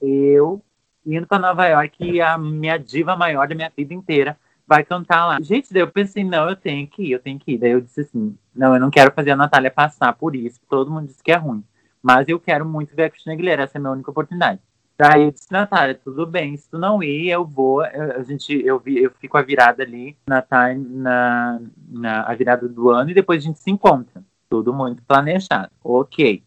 eu 0.00 0.62
indo 1.04 1.26
para 1.26 1.40
Nova 1.40 1.66
York 1.66 1.96
e 2.04 2.20
a 2.20 2.38
minha 2.38 2.78
diva 2.78 3.16
maior 3.16 3.48
da 3.48 3.56
minha 3.56 3.72
vida 3.76 3.92
inteira 3.92 4.38
vai 4.64 4.84
cantar 4.84 5.26
lá. 5.26 5.40
Gente, 5.40 5.72
daí 5.72 5.82
eu 5.82 5.90
pensei, 5.90 6.22
não, 6.22 6.48
eu 6.48 6.54
tenho 6.54 6.86
que 6.86 7.02
ir, 7.02 7.10
eu 7.10 7.18
tenho 7.18 7.40
que 7.40 7.54
ir. 7.54 7.58
Daí 7.58 7.72
eu 7.72 7.80
disse 7.80 8.02
assim, 8.02 8.38
não, 8.54 8.72
eu 8.72 8.80
não 8.80 8.88
quero 8.88 9.10
fazer 9.10 9.32
a 9.32 9.36
Natália 9.36 9.68
passar 9.68 10.12
por 10.12 10.36
isso, 10.36 10.60
todo 10.68 10.92
mundo 10.92 11.08
disse 11.08 11.24
que 11.24 11.32
é 11.32 11.36
ruim. 11.36 11.64
Mas 12.00 12.28
eu 12.28 12.38
quero 12.38 12.64
muito 12.64 12.94
ver 12.94 13.06
a 13.06 13.10
Cristina 13.10 13.34
Aguilera, 13.34 13.64
essa 13.64 13.76
é 13.76 13.80
a 13.80 13.80
minha 13.80 13.92
única 13.92 14.12
oportunidade. 14.12 14.60
Daí 14.96 15.22
eu 15.22 15.30
disse, 15.30 15.50
Natália, 15.50 15.94
tudo 15.94 16.26
bem, 16.26 16.56
se 16.56 16.68
tu 16.70 16.78
não 16.78 17.02
ir, 17.02 17.28
eu 17.28 17.44
vou. 17.44 17.84
Eu, 17.84 18.20
a 18.20 18.22
gente, 18.22 18.52
eu, 18.52 18.78
vi, 18.78 19.02
eu 19.02 19.10
fico 19.10 19.36
a 19.36 19.42
virada 19.42 19.82
ali 19.82 20.16
na, 20.26 20.42
time, 20.42 20.86
na, 20.96 21.60
na 21.88 22.22
a 22.22 22.34
virada 22.34 22.68
do 22.68 22.90
ano 22.90 23.10
e 23.10 23.14
depois 23.14 23.42
a 23.42 23.46
gente 23.46 23.58
se 23.58 23.70
encontra. 23.70 24.22
Tudo 24.48 24.72
muito 24.72 25.02
planejado. 25.02 25.70
Ok. 25.82 26.42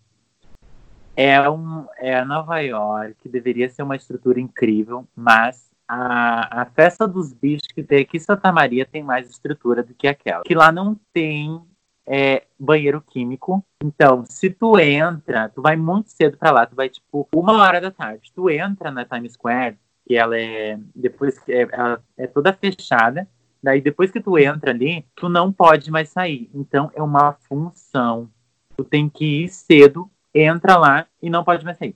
É, 1.16 1.50
um, 1.50 1.86
é 1.98 2.24
Nova 2.26 2.60
York, 2.60 3.28
deveria 3.30 3.70
ser 3.70 3.84
uma 3.84 3.96
estrutura 3.96 4.40
incrível, 4.40 5.08
mas 5.16 5.72
a, 5.88 6.62
a 6.62 6.66
festa 6.66 7.08
dos 7.08 7.32
bichos 7.32 7.68
que 7.68 7.84
tem 7.84 8.02
aqui 8.02 8.18
em 8.18 8.20
Santa 8.20 8.52
Maria 8.52 8.86
tem 8.86 9.02
mais 9.02 9.30
estrutura 9.30 9.82
do 9.82 9.94
que 9.94 10.08
aquela. 10.08 10.44
Que 10.44 10.54
lá 10.54 10.72
não 10.72 11.00
tem 11.14 11.62
é, 12.06 12.44
banheiro 12.60 13.02
químico. 13.02 13.64
Então, 13.84 14.24
se 14.26 14.50
tu 14.50 14.80
entra, 14.80 15.50
tu 15.50 15.62
vai 15.62 15.76
muito 15.76 16.10
cedo 16.10 16.38
para 16.38 16.52
lá, 16.52 16.66
tu 16.66 16.76
vai 16.76 16.90
tipo 16.90 17.28
uma 17.34 17.54
hora 17.62 17.82
da 17.82 17.92
tarde. 17.92 18.32
Tu 18.34 18.50
entra 18.50 18.92
na 18.92 19.06
Times 19.06 19.34
Square, 19.34 19.78
que 20.06 20.16
ela 20.16 20.38
é 20.40 20.80
depois 20.94 21.42
é, 21.48 21.68
ela 21.72 22.04
é 22.18 22.28
toda 22.28 22.54
fechada. 22.54 23.28
Daí 23.62 23.82
depois 23.82 24.12
que 24.12 24.22
tu 24.22 24.38
entra 24.38 24.72
ali, 24.72 25.06
tu 25.16 25.28
não 25.28 25.52
pode 25.52 25.90
mais 25.90 26.10
sair. 26.10 26.50
Então 26.54 26.92
é 26.94 27.02
uma 27.02 27.34
função. 27.34 28.30
Tu 28.78 28.84
tem 28.84 29.10
que 29.10 29.44
ir 29.44 29.50
cedo, 29.50 30.10
entra 30.34 30.78
lá 30.78 31.08
e 31.22 31.30
não 31.30 31.44
pode 31.44 31.66
mais 31.66 31.78
sair. 31.78 31.96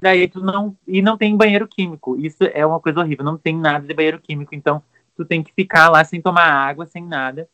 Daí 0.00 0.28
tu 0.28 0.40
não. 0.40 0.76
E 0.86 1.02
não 1.02 1.16
tem 1.16 1.36
banheiro 1.36 1.66
químico. 1.66 2.16
Isso 2.16 2.44
é 2.44 2.64
uma 2.64 2.78
coisa 2.78 3.00
horrível. 3.00 3.24
Não 3.24 3.36
tem 3.36 3.56
nada 3.56 3.86
de 3.86 3.94
banheiro 3.94 4.20
químico. 4.20 4.54
Então, 4.54 4.82
tu 5.16 5.24
tem 5.24 5.42
que 5.42 5.52
ficar 5.52 5.88
lá 5.88 6.04
sem 6.04 6.20
tomar 6.20 6.44
água, 6.44 6.86
sem 6.86 7.04
nada, 7.04 7.48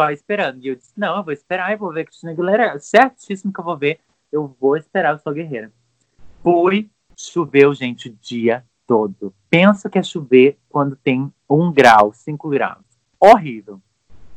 só 0.00 0.10
esperando. 0.10 0.64
E 0.64 0.68
eu 0.68 0.76
disse, 0.76 0.92
não, 0.96 1.18
eu 1.18 1.22
vou 1.22 1.32
esperar, 1.32 1.72
eu 1.72 1.78
vou 1.78 1.92
ver 1.92 2.06
Cristina 2.06 2.32
Aguilera. 2.32 2.78
Certíssimo 2.78 3.52
que 3.52 3.60
eu 3.60 3.64
vou 3.64 3.76
ver. 3.76 4.00
Eu 4.32 4.56
vou 4.58 4.76
esperar, 4.76 5.12
eu 5.12 5.18
sou 5.18 5.34
guerreira. 5.34 5.70
Fui, 6.42 6.88
choveu, 7.14 7.74
gente, 7.74 8.08
o 8.08 8.16
dia 8.16 8.64
todo. 8.86 9.34
Pensa 9.50 9.90
que 9.90 9.98
é 9.98 10.02
chover 10.02 10.58
quando 10.70 10.96
tem 10.96 11.30
um 11.48 11.70
grau, 11.70 12.14
cinco 12.14 12.48
graus. 12.48 12.84
Horrível. 13.18 13.80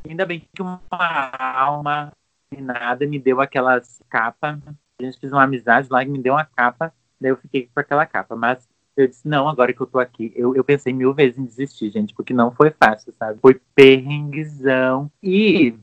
Ainda 0.08 0.26
bem 0.26 0.46
que 0.54 0.62
uma 0.62 0.82
alma 0.92 2.12
nada 2.58 3.08
me 3.08 3.18
deu 3.18 3.40
aquelas 3.40 4.02
capas. 4.10 4.60
A 5.00 5.04
gente 5.04 5.20
fez 5.20 5.32
uma 5.32 5.44
amizade 5.44 5.88
lá 5.90 6.04
que 6.04 6.12
me 6.12 6.22
deu 6.22 6.34
uma 6.34 6.46
capa 6.46 6.94
Daí 7.22 7.32
eu 7.32 7.38
fiquei 7.38 7.70
com 7.74 7.80
aquela 7.80 8.06
capa. 8.06 8.36
Mas 8.36 8.68
eu 8.96 9.08
disse, 9.08 9.28
não, 9.28 9.48
agora 9.48 9.74
que 9.74 9.82
eu 9.82 9.88
tô 9.88 10.00
aqui, 10.00 10.32
eu, 10.36 10.56
eu 10.56 10.64
pensei 10.64 10.94
mil 10.94 11.14
vezes 11.14 11.38
em 11.38 11.46
desistir, 11.46 11.90
gente, 11.90 12.14
porque 12.14 12.34
não 12.34 12.52
foi 12.52 12.72
fácil, 12.72 13.14
sabe? 13.18 13.40
Foi 13.42 13.60
perrenguezão. 13.74 15.12
E 15.22 15.76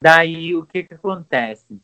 daí 0.00 0.54
o 0.54 0.64
que 0.64 0.82
que 0.82 0.94
acontece? 0.94 1.78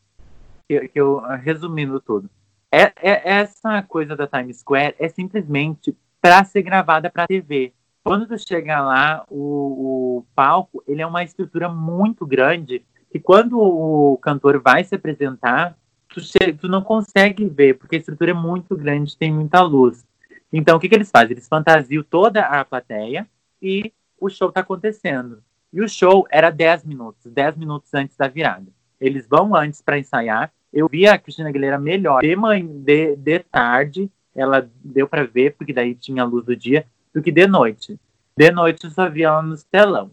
Que, 0.69 0.89
que 0.89 1.01
eu, 1.01 1.21
resumindo 1.43 2.01
tudo. 2.01 2.31
É, 2.73 2.93
é, 2.97 3.31
essa 3.31 3.83
coisa 3.83 4.17
da 4.17 4.27
Times 4.27 4.61
Square 4.61 4.95
é 4.99 5.09
simplesmente 5.09 5.97
para 6.21 6.45
ser 6.45 6.63
gravada 6.63 7.11
para 7.11 7.27
TV. 7.27 7.73
Quando 8.03 8.27
tu 8.27 8.39
chega 8.39 8.81
lá, 8.81 9.25
o, 9.29 10.19
o 10.19 10.27
palco, 10.35 10.83
ele 10.87 11.03
é 11.03 11.07
uma 11.07 11.23
estrutura 11.23 11.69
muito 11.69 12.25
grande 12.25 12.83
que 13.11 13.19
quando 13.19 13.59
o 13.59 14.17
cantor 14.19 14.61
vai 14.63 14.85
se 14.85 14.95
apresentar, 14.95 15.77
tu, 16.09 16.21
tu 16.59 16.69
não 16.69 16.83
consegue 16.83 17.45
ver, 17.47 17.75
porque 17.75 17.97
a 17.97 17.99
estrutura 17.99 18.31
é 18.31 18.35
muito 18.35 18.77
grande, 18.77 19.17
tem 19.17 19.33
muita 19.33 19.61
luz. 19.61 20.05
Então, 20.53 20.77
o 20.77 20.81
que, 20.81 20.89
que 20.89 20.95
eles 20.95 21.11
fazem? 21.11 21.33
Eles 21.33 21.49
fantasiam 21.49 22.03
toda 22.03 22.43
a 22.43 22.65
plateia 22.65 23.27
e 23.63 23.93
o 24.19 24.29
show 24.29 24.49
está 24.49 24.61
acontecendo. 24.61 25.43
E 25.73 25.81
o 25.81 25.89
show 25.89 26.27
era 26.31 26.51
10 26.51 26.85
minutos, 26.85 27.31
10 27.31 27.57
minutos 27.57 27.95
antes 27.95 28.17
da 28.17 28.27
virada. 28.27 28.67
Eles 29.01 29.27
vão 29.27 29.55
antes 29.55 29.81
para 29.81 29.99
ensaiar. 29.99 30.53
Eu 30.73 30.89
vi 30.89 31.07
a 31.07 31.19
Cristina 31.19 31.49
Aguilera 31.49 31.79
melhor 31.79 32.21
de, 32.21 32.35
manhã, 32.35 32.67
de, 32.67 33.17
de 33.17 33.39
tarde, 33.41 34.11
ela 34.35 34.69
deu 34.85 35.09
para 35.09 35.25
ver, 35.25 35.55
porque 35.57 35.73
daí 35.73 35.95
tinha 35.95 36.23
a 36.23 36.27
luz 36.27 36.45
do 36.45 36.55
dia, 36.55 36.87
do 37.15 37.23
que 37.23 37.33
de 37.33 37.47
noite. 37.47 37.99
De 38.37 38.51
noite 38.51 38.85
eu 38.85 38.91
só 38.91 39.09
via 39.09 39.29
ela 39.29 39.43
no 39.43 39.57
telão. 39.71 40.11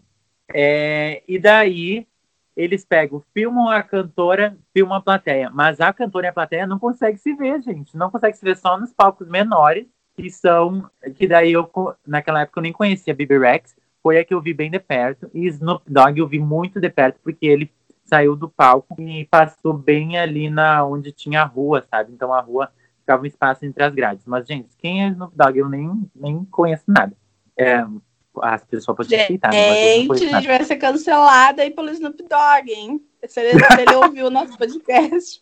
É, 0.53 1.23
e 1.27 1.37
daí 1.37 2.07
eles 2.55 2.83
pegam, 2.83 3.23
filmam 3.33 3.69
a 3.69 3.83
cantora, 3.83 4.57
filmam 4.73 4.97
a 4.97 5.01
plateia, 5.01 5.49
mas 5.51 5.79
a 5.79 5.93
cantora 5.93 6.25
e 6.25 6.29
a 6.29 6.33
plateia 6.33 6.65
não 6.65 6.79
consegue 6.79 7.17
se 7.17 7.33
ver, 7.35 7.61
gente, 7.61 7.95
não 7.95 8.09
consegue 8.09 8.35
se 8.35 8.43
ver 8.43 8.57
só 8.57 8.79
nos 8.79 8.91
palcos 8.91 9.27
menores, 9.27 9.85
que 10.17 10.31
são, 10.31 10.89
que 11.15 11.27
daí 11.27 11.53
eu, 11.53 11.69
naquela 12.05 12.41
época 12.41 12.59
eu 12.59 12.63
nem 12.63 12.73
conhecia 12.73 13.13
Bibi 13.13 13.37
Rex, 13.37 13.75
foi 14.01 14.17
a 14.17 14.25
que 14.25 14.33
eu 14.33 14.41
vi 14.41 14.53
bem 14.53 14.71
de 14.71 14.79
perto, 14.79 15.29
e 15.33 15.45
Snoop 15.47 15.83
Dogg 15.87 16.17
eu 16.17 16.27
vi 16.27 16.39
muito 16.39 16.79
de 16.79 16.89
perto, 16.89 17.19
porque 17.23 17.45
ele 17.45 17.71
saiu 18.03 18.35
do 18.35 18.49
palco 18.49 18.99
e 18.99 19.25
passou 19.25 19.73
bem 19.73 20.17
ali 20.17 20.49
na 20.49 20.83
onde 20.83 21.11
tinha 21.11 21.41
a 21.41 21.45
rua, 21.45 21.85
sabe? 21.89 22.11
Então 22.13 22.33
a 22.33 22.41
rua 22.41 22.71
ficava 22.99 23.21
um 23.21 23.25
espaço 23.25 23.65
entre 23.65 23.83
as 23.83 23.93
grades. 23.93 24.25
Mas, 24.25 24.47
gente, 24.47 24.69
quem 24.77 25.05
é 25.05 25.09
Snoop 25.09 25.35
Dogg? 25.35 25.57
Eu 25.57 25.69
nem, 25.69 26.09
nem 26.15 26.43
conheço 26.45 26.85
nada. 26.87 27.15
É, 27.55 27.85
as 28.41 28.63
pessoas 28.65 28.97
podem 28.97 29.21
aceitar. 29.21 29.51
Gente, 29.51 30.23
a 30.23 30.39
gente 30.39 30.47
vai 30.47 30.63
ser 30.63 30.77
cancelada 30.77 31.61
aí 31.61 31.71
pelo 31.71 31.89
Snoop 31.89 32.17
Dogg, 32.23 32.71
hein? 32.71 33.01
Se 33.27 33.41
ele, 33.41 33.59
se 33.59 33.81
ele 33.81 33.95
ouviu 33.95 34.27
o 34.27 34.31
nosso 34.31 34.57
podcast. 34.57 35.41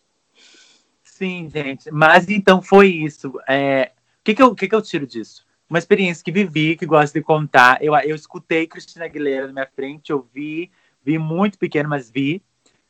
Sim, 1.02 1.48
gente. 1.48 1.90
Mas 1.90 2.28
então 2.28 2.60
foi 2.60 2.88
isso. 2.88 3.32
É, 3.48 3.92
que, 4.26 4.34
que, 4.34 4.42
eu, 4.42 4.54
que, 4.56 4.68
que 4.68 4.74
eu 4.74 4.82
tiro 4.82 5.06
disso? 5.06 5.46
Uma 5.70 5.78
experiência 5.78 6.24
que 6.24 6.32
vivi, 6.32 6.76
que 6.76 6.84
gosto 6.84 7.14
de 7.14 7.22
contar. 7.22 7.80
Eu, 7.80 7.94
eu 7.98 8.16
escutei 8.16 8.66
Cristina 8.66 9.04
Aguilera 9.04 9.46
na 9.46 9.52
minha 9.52 9.66
frente, 9.66 10.10
eu 10.10 10.26
vi, 10.34 10.68
vi 11.04 11.16
muito 11.16 11.56
pequeno, 11.56 11.88
mas 11.88 12.10
vi. 12.10 12.42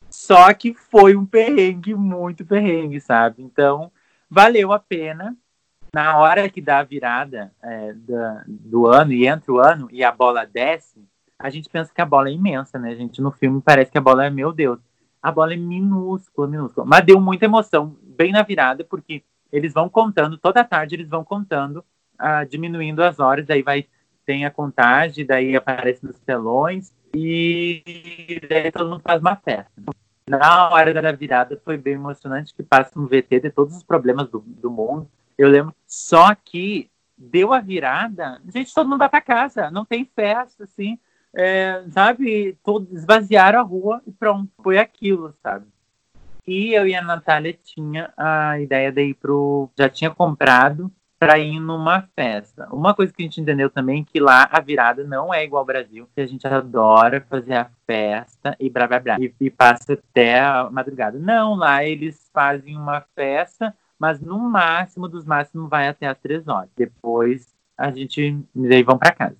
Só 0.09 0.51
que 0.55 0.73
foi 0.73 1.15
um 1.15 1.27
perrengue, 1.27 1.93
muito 1.93 2.43
perrengue, 2.43 2.99
sabe? 2.99 3.43
Então, 3.43 3.91
valeu 4.27 4.73
a 4.73 4.79
pena 4.79 5.37
na 5.93 6.17
hora 6.17 6.49
que 6.49 6.59
dá 6.59 6.79
a 6.79 6.83
virada 6.83 7.53
é, 7.61 7.93
do 8.47 8.87
ano 8.87 9.13
e 9.13 9.27
entra 9.27 9.51
o 9.53 9.59
ano 9.59 9.87
e 9.91 10.03
a 10.03 10.11
bola 10.11 10.43
desce, 10.43 11.07
a 11.37 11.51
gente 11.51 11.69
pensa 11.69 11.91
que 11.93 12.01
a 12.01 12.05
bola 12.05 12.29
é 12.29 12.33
imensa, 12.33 12.79
né, 12.79 12.95
gente? 12.95 13.21
No 13.21 13.31
filme 13.31 13.61
parece 13.61 13.91
que 13.91 13.97
a 13.97 14.01
bola 14.01 14.25
é, 14.25 14.29
meu 14.31 14.51
Deus, 14.51 14.79
a 15.21 15.31
bola 15.31 15.53
é 15.53 15.57
minúscula, 15.57 16.47
minúscula. 16.47 16.85
Mas 16.85 17.05
deu 17.05 17.21
muita 17.21 17.45
emoção, 17.45 17.95
bem 18.01 18.31
na 18.31 18.41
virada, 18.41 18.83
porque 18.83 19.23
eles 19.51 19.73
vão 19.73 19.89
contando, 19.89 20.37
toda 20.37 20.63
tarde 20.63 20.95
eles 20.95 21.09
vão 21.09 21.23
contando, 21.23 21.83
ah, 22.17 22.43
diminuindo 22.43 23.03
as 23.03 23.19
horas, 23.19 23.45
daí 23.45 23.61
vai, 23.61 23.85
tem 24.25 24.45
a 24.45 24.51
contagem, 24.51 25.25
daí 25.25 25.55
aparece 25.55 26.05
nos 26.05 26.19
telões, 26.19 26.93
e 27.13 27.83
daí 28.49 28.71
todo 28.71 28.89
mundo 28.89 29.01
faz 29.01 29.21
uma 29.21 29.35
festa. 29.35 29.71
Na 30.29 30.69
hora 30.69 30.93
da 30.93 31.11
virada 31.11 31.59
foi 31.63 31.77
bem 31.77 31.93
emocionante, 31.93 32.53
que 32.53 32.61
passa 32.61 32.99
um 32.99 33.07
VT 33.07 33.39
de 33.39 33.49
todos 33.49 33.77
os 33.77 33.83
problemas 33.83 34.29
do, 34.29 34.39
do 34.39 34.69
mundo, 34.69 35.09
Eu 35.37 35.47
lembro. 35.47 35.73
Só 35.85 36.35
que 36.35 36.89
deu 37.17 37.53
a 37.53 37.59
virada, 37.59 38.41
gente, 38.53 38.73
todo 38.73 38.89
mundo 38.89 38.99
vai 38.99 39.09
pra 39.09 39.21
casa, 39.21 39.71
não 39.71 39.85
tem 39.85 40.05
festa, 40.05 40.65
assim. 40.65 40.99
É, 41.33 41.83
sabe, 41.91 42.57
todos 42.63 42.91
esvaziaram 42.91 43.59
a 43.59 43.63
rua 43.63 44.01
e 44.05 44.11
pronto, 44.11 44.51
foi 44.61 44.77
aquilo, 44.77 45.33
sabe? 45.41 45.65
E 46.47 46.73
eu 46.73 46.87
e 46.87 46.95
a 46.95 47.01
Natália 47.01 47.53
tinha 47.61 48.13
a 48.15 48.57
ideia 48.57 48.89
de 48.89 49.03
ir 49.03 49.13
pro. 49.15 49.69
Já 49.77 49.89
tinha 49.89 50.09
comprado 50.09 50.89
para 51.19 51.37
ir 51.37 51.59
numa 51.59 52.03
festa. 52.15 52.69
Uma 52.71 52.93
coisa 52.93 53.11
que 53.11 53.21
a 53.21 53.25
gente 53.25 53.41
entendeu 53.41 53.69
também 53.69 54.01
é 54.01 54.05
que 54.05 54.19
lá 54.19 54.47
a 54.49 54.61
virada 54.61 55.03
não 55.03 55.33
é 55.33 55.43
igual 55.43 55.61
ao 55.61 55.65
Brasil, 55.65 56.07
que 56.15 56.21
a 56.21 56.25
gente 56.27 56.47
adora 56.47 57.25
fazer 57.29 57.55
a 57.55 57.69
festa 57.85 58.55
e 58.59 58.69
blá 58.69 58.87
blá 58.87 58.99
blá. 58.99 59.17
E, 59.19 59.33
e 59.41 59.49
passa 59.49 59.93
até 59.93 60.39
a 60.39 60.69
madrugada. 60.69 61.19
Não, 61.19 61.55
lá 61.55 61.83
eles 61.83 62.29
fazem 62.33 62.77
uma 62.77 63.01
festa, 63.13 63.75
mas 63.99 64.21
no 64.21 64.37
máximo 64.39 65.09
dos 65.09 65.25
máximos 65.25 65.69
vai 65.69 65.89
até 65.89 66.07
as 66.07 66.17
três 66.19 66.47
horas. 66.47 66.69
Depois 66.77 67.53
a 67.77 67.91
gente. 67.91 68.39
Daí 68.55 68.83
vão 68.83 68.97
para 68.97 69.11
casa. 69.11 69.35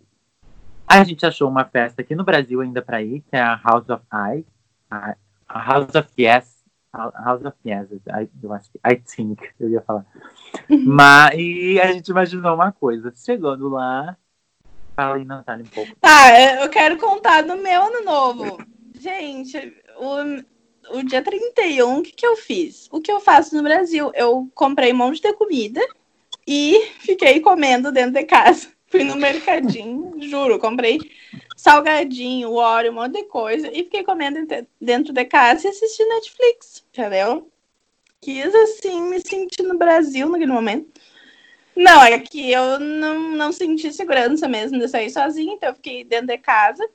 A 0.85 1.03
gente 1.05 1.25
achou 1.25 1.49
uma 1.49 1.63
festa 1.63 2.01
aqui 2.01 2.15
no 2.15 2.25
Brasil 2.25 2.59
ainda 2.59 2.81
para 2.81 3.01
ir, 3.01 3.21
que 3.21 3.35
é 3.35 3.41
a 3.41 3.55
House 3.55 3.87
of 3.89 4.03
I. 4.11 4.45
A 4.89 5.15
House 5.47 5.95
of 5.95 6.09
Yes 6.19 6.56
House 6.97 7.45
of 7.45 7.55
Yes, 7.65 7.87
I, 7.91 8.29
eu 8.41 8.53
acho 8.53 8.71
que, 8.71 8.79
I 8.85 8.95
think, 8.95 9.41
eu 9.59 9.69
ia 9.69 9.81
falar. 9.81 10.05
Mas, 10.85 11.35
e 11.37 11.79
a 11.79 11.91
gente 11.91 12.09
imaginou 12.09 12.55
uma 12.55 12.71
coisa. 12.71 13.13
Chegando 13.15 13.69
lá, 13.69 14.17
fala 14.95 15.15
aí, 15.15 15.25
Natália, 15.25 15.63
um 15.63 15.69
pouco. 15.69 15.95
Tá, 16.01 16.61
eu 16.61 16.69
quero 16.69 16.97
contar 16.97 17.41
do 17.43 17.55
meu 17.55 17.83
ano 17.83 18.03
novo. 18.03 18.57
Gente, 18.99 19.57
o, 19.97 20.97
o 20.97 21.03
dia 21.03 21.21
31, 21.21 21.99
o 21.99 22.01
que, 22.01 22.11
que 22.11 22.25
eu 22.25 22.35
fiz? 22.35 22.87
O 22.91 22.99
que 22.99 23.11
eu 23.11 23.19
faço 23.19 23.55
no 23.55 23.61
Brasil? 23.61 24.11
Eu 24.15 24.49
comprei 24.55 24.91
um 24.91 24.97
monte 24.97 25.21
de 25.21 25.33
comida 25.33 25.81
e 26.47 26.89
fiquei 26.99 27.39
comendo 27.39 27.91
dentro 27.91 28.13
de 28.13 28.23
casa. 28.23 28.76
Fui 28.87 29.03
no 29.03 29.15
mercadinho, 29.15 30.15
juro, 30.21 30.59
comprei 30.59 30.99
salgadinho, 31.57 32.53
óleo, 32.53 32.91
um 32.91 32.95
monte 32.95 33.13
de 33.13 33.23
coisa 33.23 33.67
e 33.73 33.83
fiquei 33.83 34.03
comendo 34.03 34.39
dentro 34.79 35.11
de 35.11 35.25
casa 35.25 35.67
e 35.67 35.69
assistindo 35.69 36.09
Netflix, 36.09 36.85
entendeu? 36.93 37.51
Quis, 38.21 38.53
assim, 38.53 39.01
me 39.01 39.19
sentir 39.19 39.63
no 39.63 39.77
Brasil 39.77 40.29
naquele 40.29 40.51
momento. 40.51 41.01
Não, 41.75 42.03
é 42.03 42.17
que 42.19 42.51
eu 42.51 42.79
não, 42.79 43.31
não 43.31 43.51
senti 43.51 43.91
segurança 43.91 44.47
mesmo 44.47 44.79
de 44.79 44.87
sair 44.87 45.09
sozinha, 45.09 45.53
então 45.53 45.69
eu 45.69 45.75
fiquei 45.75 46.03
dentro 46.03 46.27
de 46.27 46.37
casa. 46.37 46.87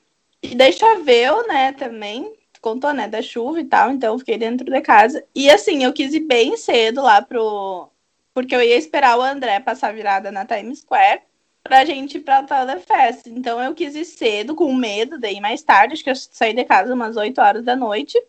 E 0.42 0.54
daí 0.54 0.72
choveu, 0.72 1.46
né, 1.46 1.72
também. 1.72 2.32
Contou, 2.60 2.92
né, 2.92 3.08
da 3.08 3.20
chuva 3.20 3.60
e 3.60 3.64
tal, 3.64 3.90
então 3.90 4.14
eu 4.14 4.18
fiquei 4.20 4.38
dentro 4.38 4.70
de 4.70 4.80
casa. 4.80 5.24
E 5.34 5.50
assim, 5.50 5.82
eu 5.82 5.92
quis 5.92 6.14
ir 6.14 6.20
bem 6.20 6.56
cedo 6.56 7.02
lá 7.02 7.20
pro. 7.20 7.88
Porque 8.32 8.54
eu 8.54 8.62
ia 8.62 8.76
esperar 8.76 9.18
o 9.18 9.22
André 9.22 9.60
passar 9.60 9.92
virada 9.92 10.30
na 10.32 10.46
Times 10.46 10.80
Square 10.80 11.22
pra 11.62 11.84
gente 11.84 12.18
ir 12.18 12.20
pra 12.20 12.42
tal 12.42 12.66
da 12.66 12.78
festa. 12.78 13.28
Então 13.28 13.62
eu 13.62 13.74
quis 13.74 13.94
ir 13.94 14.04
cedo, 14.04 14.54
com 14.54 14.74
medo, 14.74 15.18
daí 15.18 15.40
mais 15.40 15.62
tarde, 15.62 15.94
acho 15.94 16.04
que 16.04 16.10
eu 16.10 16.16
saí 16.16 16.52
de 16.52 16.64
casa 16.64 16.94
umas 16.94 17.16
8 17.16 17.40
horas 17.40 17.64
da 17.64 17.76
noite. 17.76 18.22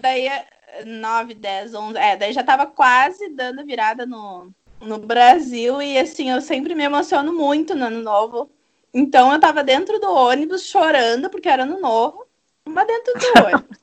Daí 0.00 0.28
9, 0.84 1.34
10, 1.34 1.74
11, 1.74 1.98
é, 1.98 2.16
daí 2.16 2.32
já 2.32 2.42
tava 2.42 2.66
quase 2.66 3.28
dando 3.30 3.64
virada 3.64 4.06
no, 4.06 4.50
no 4.80 4.98
Brasil 4.98 5.80
e 5.82 5.98
assim, 5.98 6.30
eu 6.30 6.40
sempre 6.40 6.74
me 6.74 6.84
emociono 6.84 7.32
muito 7.32 7.74
no 7.74 7.86
ano 7.86 8.02
novo. 8.02 8.50
Então 8.92 9.32
eu 9.32 9.40
tava 9.40 9.62
dentro 9.62 9.98
do 9.98 10.10
ônibus 10.10 10.62
chorando 10.62 11.28
porque 11.30 11.48
era 11.48 11.64
ano 11.64 11.80
novo, 11.80 12.26
mas 12.64 12.86
dentro 12.86 13.14
do 13.14 13.26
ônibus. 13.44 13.78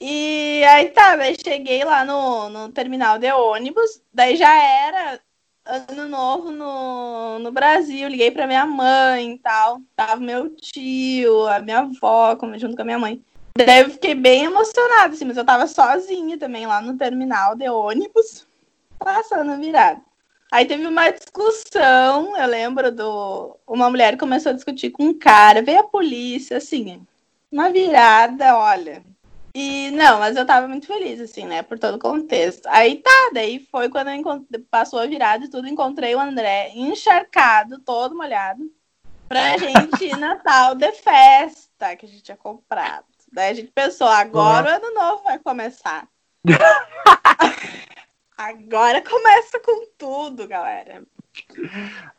E 0.00 0.62
aí 0.64 0.90
tá, 0.90 1.16
daí 1.16 1.36
cheguei 1.42 1.84
lá 1.84 2.04
no, 2.04 2.48
no 2.48 2.68
terminal 2.70 3.18
de 3.18 3.32
ônibus, 3.32 4.02
daí 4.12 4.36
já 4.36 4.54
era 4.54 5.20
ano 5.66 6.08
novo 6.08 6.50
no, 6.50 7.38
no 7.38 7.52
Brasil, 7.52 8.08
liguei 8.08 8.30
pra 8.30 8.46
minha 8.46 8.66
mãe 8.66 9.32
e 9.32 9.38
tal. 9.38 9.80
Tava 9.96 10.20
meu 10.20 10.50
tio, 10.50 11.46
a 11.48 11.60
minha 11.60 11.80
avó, 11.80 12.36
junto 12.56 12.76
com 12.76 12.82
a 12.82 12.84
minha 12.84 12.98
mãe. 12.98 13.22
Daí 13.56 13.82
eu 13.82 13.90
fiquei 13.90 14.14
bem 14.14 14.44
emocionada, 14.44 15.14
assim, 15.14 15.24
mas 15.24 15.36
eu 15.36 15.44
tava 15.44 15.66
sozinha 15.66 16.36
também 16.36 16.66
lá 16.66 16.80
no 16.80 16.98
terminal 16.98 17.54
de 17.54 17.68
ônibus, 17.68 18.46
passando 18.98 19.60
virada. 19.60 20.00
Aí 20.50 20.66
teve 20.66 20.86
uma 20.86 21.10
discussão, 21.10 22.36
eu 22.36 22.46
lembro 22.46 22.90
do. 22.92 23.56
Uma 23.66 23.88
mulher 23.90 24.16
começou 24.16 24.50
a 24.50 24.54
discutir 24.54 24.90
com 24.90 25.04
um 25.04 25.18
cara, 25.18 25.62
veio 25.62 25.80
a 25.80 25.84
polícia, 25.84 26.56
assim, 26.56 27.04
uma 27.50 27.70
virada, 27.70 28.56
olha, 28.56 29.04
e 29.54 29.92
não, 29.92 30.18
mas 30.18 30.34
eu 30.36 30.44
tava 30.44 30.66
muito 30.66 30.88
feliz, 30.88 31.20
assim, 31.20 31.46
né? 31.46 31.62
Por 31.62 31.78
todo 31.78 31.94
o 31.94 32.00
contexto. 32.00 32.66
Aí 32.66 32.96
tá, 32.96 33.30
daí 33.32 33.64
foi 33.70 33.88
quando 33.88 34.10
eu 34.10 34.46
passou 34.68 34.98
a 34.98 35.06
virada 35.06 35.44
e 35.44 35.48
tudo, 35.48 35.68
encontrei 35.68 36.12
o 36.14 36.20
André 36.20 36.72
encharcado, 36.74 37.78
todo 37.78 38.16
molhado, 38.16 38.68
pra 39.28 39.56
gente 39.58 40.06
ir 40.06 40.16
Natal 40.16 40.74
de 40.74 40.90
festa 40.92 41.94
que 41.94 42.04
a 42.04 42.08
gente 42.08 42.22
tinha 42.22 42.36
comprado. 42.36 43.04
Daí 43.32 43.50
a 43.50 43.54
gente 43.54 43.70
pensou, 43.70 44.08
agora 44.08 44.66
uhum. 44.66 44.72
o 44.72 44.76
ano 44.76 44.94
novo 44.94 45.22
vai 45.22 45.38
começar. 45.38 46.08
agora 48.36 49.02
começa 49.02 49.60
com 49.60 49.86
tudo, 49.96 50.48
galera. 50.48 51.04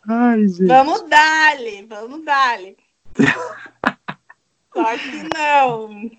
Ai, 0.08 0.48
gente. 0.48 0.68
Vamos 0.68 1.02
dar-lhe, 1.10 1.84
vamos 1.84 2.24
dar-lhe. 2.24 2.78
Só 4.74 4.98
que 4.98 5.30
não. 5.34 6.12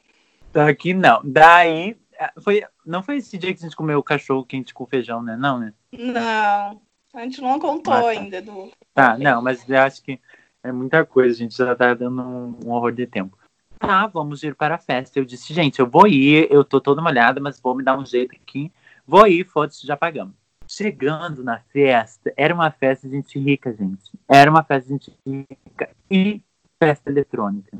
Aqui 0.57 0.95
não. 0.95 1.21
Daí, 1.25 1.97
é, 2.19 2.33
foi, 2.41 2.65
não 2.85 3.03
foi 3.03 3.19
esse 3.19 3.37
dia 3.37 3.53
que 3.53 3.61
a 3.61 3.63
gente 3.63 3.77
comeu 3.77 3.99
o 3.99 4.03
cachorro 4.03 4.45
quente 4.45 4.73
com 4.73 4.87
feijão, 4.87 5.23
né? 5.23 5.37
Não, 5.37 5.59
né? 5.59 5.73
Não. 5.93 6.81
A 7.15 7.23
gente 7.23 7.41
não 7.41 7.59
contou 7.59 7.95
ah, 7.95 8.03
tá. 8.03 8.09
ainda 8.09 8.43
do. 8.43 8.71
Tá, 8.93 9.19
não, 9.19 9.41
mas 9.41 9.69
eu 9.69 9.79
acho 9.79 10.03
que 10.03 10.21
é 10.63 10.71
muita 10.71 11.05
coisa, 11.05 11.35
a 11.35 11.39
gente 11.39 11.57
já 11.57 11.75
tá 11.75 11.95
dando 11.95 12.21
um, 12.23 12.59
um 12.65 12.71
horror 12.73 12.93
de 12.93 13.07
tempo. 13.07 13.39
Tá, 13.79 14.07
vamos 14.07 14.43
ir 14.43 14.55
para 14.55 14.75
a 14.75 14.79
festa. 14.79 15.19
Eu 15.19 15.25
disse, 15.25 15.53
gente, 15.55 15.79
eu 15.79 15.87
vou 15.89 16.07
ir, 16.07 16.47
eu 16.51 16.65
tô 16.65 16.81
toda 16.81 17.03
molhada, 17.03 17.41
mas 17.41 17.61
vou 17.61 17.75
me 17.75 17.83
dar 17.83 17.99
um 17.99 18.05
jeito 18.05 18.35
aqui. 18.35 18.73
Vou 19.07 19.27
ir, 19.27 19.47
foda-se, 19.47 19.87
já 19.87 19.97
pagamos. 19.97 20.35
Chegando 20.69 21.45
na 21.45 21.61
festa, 21.73 22.33
era 22.37 22.53
uma 22.53 22.71
festa 22.71 23.09
de 23.09 23.15
gente 23.15 23.39
rica, 23.39 23.73
gente. 23.73 24.11
Era 24.29 24.51
uma 24.51 24.65
festa 24.65 24.89
de 24.89 24.95
gente 24.95 25.17
rica 25.25 25.91
e 26.11 26.43
festa 26.79 27.11
eletrônica. 27.11 27.79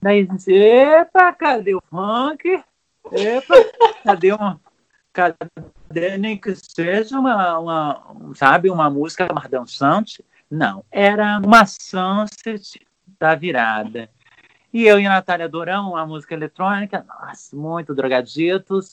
Daí 0.00 0.24
gente, 0.24 0.52
epa, 0.52 1.32
cadê 1.32 1.74
o 1.74 1.82
funk? 1.90 2.62
Epa, 3.12 3.54
cadê 4.04 4.32
uma. 4.32 4.60
Cadê 5.12 6.16
nem 6.18 6.38
que 6.38 6.54
seja 6.54 7.18
uma, 7.18 7.58
uma 7.58 8.34
sabe, 8.34 8.70
uma 8.70 8.88
música 8.88 9.26
mais 9.32 9.48
dançante? 9.50 10.24
Não, 10.50 10.84
era 10.90 11.40
uma 11.44 11.66
sunset 11.66 12.86
da 13.18 13.34
virada. 13.34 14.08
E 14.72 14.86
eu 14.86 15.00
e 15.00 15.06
a 15.06 15.10
Natália 15.10 15.46
adoramos 15.46 15.98
a 15.98 16.06
música 16.06 16.34
eletrônica, 16.34 17.04
nossa, 17.08 17.56
muito 17.56 17.94
drogaditos. 17.94 18.92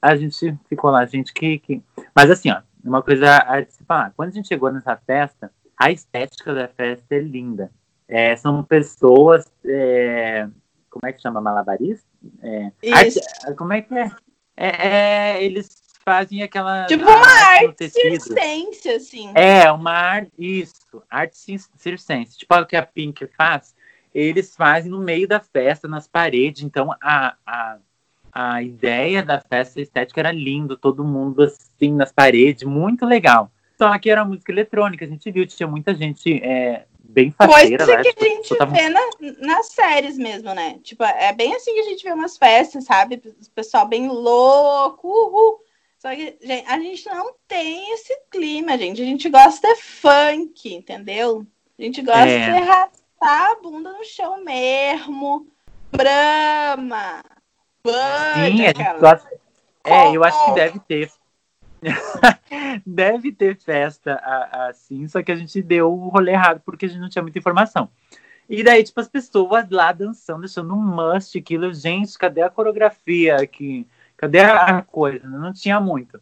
A 0.00 0.16
gente 0.16 0.56
ficou 0.68 0.90
lá, 0.90 1.04
gente, 1.04 1.32
que, 1.34 1.58
que... 1.58 1.82
Mas 2.14 2.30
assim, 2.30 2.50
ó, 2.50 2.62
uma 2.82 3.02
coisa 3.02 3.38
a 3.38 3.64
se 3.64 3.84
falar. 3.84 4.12
Quando 4.16 4.30
a 4.30 4.32
gente 4.32 4.48
chegou 4.48 4.72
nessa 4.72 4.96
festa, 4.96 5.52
a 5.76 5.90
estética 5.90 6.54
da 6.54 6.68
festa 6.68 7.14
é 7.14 7.18
linda. 7.18 7.70
É, 8.10 8.36
são 8.36 8.62
pessoas. 8.64 9.46
É, 9.64 10.48
como 10.90 11.06
é 11.06 11.12
que 11.12 11.22
chama? 11.22 11.40
Malabarista? 11.40 12.04
É, 12.42 12.72
arte, 12.92 13.20
como 13.56 13.72
é 13.72 13.80
que 13.80 13.94
é? 13.94 14.10
é? 14.56 14.88
é? 14.88 15.44
Eles 15.44 15.80
fazem 16.04 16.42
aquela. 16.42 16.86
Tipo 16.86 17.04
uma 17.04 17.26
arte 17.26 17.88
circense, 17.88 18.88
assim. 18.88 19.32
É, 19.36 19.70
uma 19.70 19.92
arte. 19.92 20.32
Isso, 20.36 21.02
arte 21.08 21.36
circense. 21.76 22.36
Tipo 22.36 22.56
o 22.56 22.66
que 22.66 22.76
a 22.76 22.84
Pink 22.84 23.26
faz. 23.28 23.74
Eles 24.12 24.56
fazem 24.56 24.90
no 24.90 24.98
meio 24.98 25.28
da 25.28 25.38
festa, 25.38 25.86
nas 25.86 26.08
paredes. 26.08 26.64
Então, 26.64 26.92
a, 27.00 27.36
a, 27.46 27.78
a 28.32 28.60
ideia 28.60 29.22
da 29.22 29.40
festa 29.40 29.80
estética 29.80 30.20
era 30.20 30.32
lindo, 30.32 30.76
todo 30.76 31.04
mundo 31.04 31.44
assim 31.44 31.94
nas 31.94 32.12
paredes, 32.12 32.64
muito 32.64 33.06
legal. 33.06 33.52
Só 33.78 33.96
que 33.98 34.10
era 34.10 34.24
música 34.24 34.50
eletrônica, 34.50 35.04
a 35.04 35.08
gente 35.08 35.30
viu, 35.30 35.46
tinha 35.46 35.66
muita 35.66 35.94
gente 35.94 36.42
é, 36.42 36.86
bem 37.10 37.30
faceira. 37.30 37.84
Coisa 37.84 37.96
né? 37.96 38.02
que 38.02 38.08
a 38.08 38.12
tipo, 38.12 38.24
gente 38.24 38.56
tava... 38.56 38.72
vê 38.72 38.88
na, 38.88 39.00
nas 39.40 39.66
séries 39.66 40.16
mesmo, 40.16 40.54
né? 40.54 40.78
Tipo, 40.82 41.04
é 41.04 41.32
bem 41.32 41.54
assim 41.54 41.74
que 41.74 41.80
a 41.80 41.84
gente 41.84 42.04
vê 42.04 42.12
umas 42.12 42.36
festas, 42.36 42.84
sabe? 42.84 43.20
O 43.24 43.50
pessoal 43.50 43.86
bem 43.86 44.08
louco, 44.08 45.08
uhul. 45.08 45.60
Só 45.98 46.10
que 46.14 46.38
gente, 46.40 46.66
a 46.66 46.78
gente 46.78 47.06
não 47.06 47.34
tem 47.46 47.92
esse 47.92 48.16
clima, 48.30 48.78
gente. 48.78 49.02
A 49.02 49.04
gente 49.04 49.28
gosta 49.28 49.68
de 49.74 49.82
funk, 49.82 50.74
entendeu? 50.74 51.46
A 51.78 51.82
gente 51.82 52.00
gosta 52.00 52.28
é. 52.28 52.44
de 52.44 52.58
arrastar 52.58 53.50
a 53.50 53.56
bunda 53.56 53.92
no 53.92 54.04
chão 54.04 54.42
mesmo. 54.42 55.46
Brama. 55.92 57.22
Sim, 57.84 58.66
a 58.66 58.72
gente 58.72 59.00
gosta... 59.00 59.40
É, 59.84 60.14
eu 60.14 60.22
acho 60.22 60.44
que 60.44 60.52
deve 60.52 60.78
ter 60.80 61.10
Deve 62.84 63.32
ter 63.32 63.56
festa 63.56 64.20
assim, 64.68 65.08
só 65.08 65.22
que 65.22 65.32
a 65.32 65.36
gente 65.36 65.62
deu 65.62 65.92
o 65.92 66.08
rolê 66.08 66.32
errado 66.32 66.60
porque 66.64 66.86
a 66.86 66.88
gente 66.88 67.00
não 67.00 67.08
tinha 67.08 67.22
muita 67.22 67.38
informação. 67.38 67.88
E 68.48 68.64
daí, 68.64 68.82
tipo, 68.82 69.00
as 69.00 69.08
pessoas 69.08 69.70
lá 69.70 69.92
dançando, 69.92 70.40
deixando 70.40 70.74
um 70.74 70.82
must 70.82 71.38
aquilo. 71.38 71.72
Gente, 71.72 72.18
cadê 72.18 72.42
a 72.42 72.50
coreografia 72.50 73.36
aqui? 73.36 73.86
Cadê 74.16 74.40
a 74.40 74.82
coisa? 74.82 75.24
Não 75.28 75.52
tinha 75.52 75.78
muito. 75.78 76.20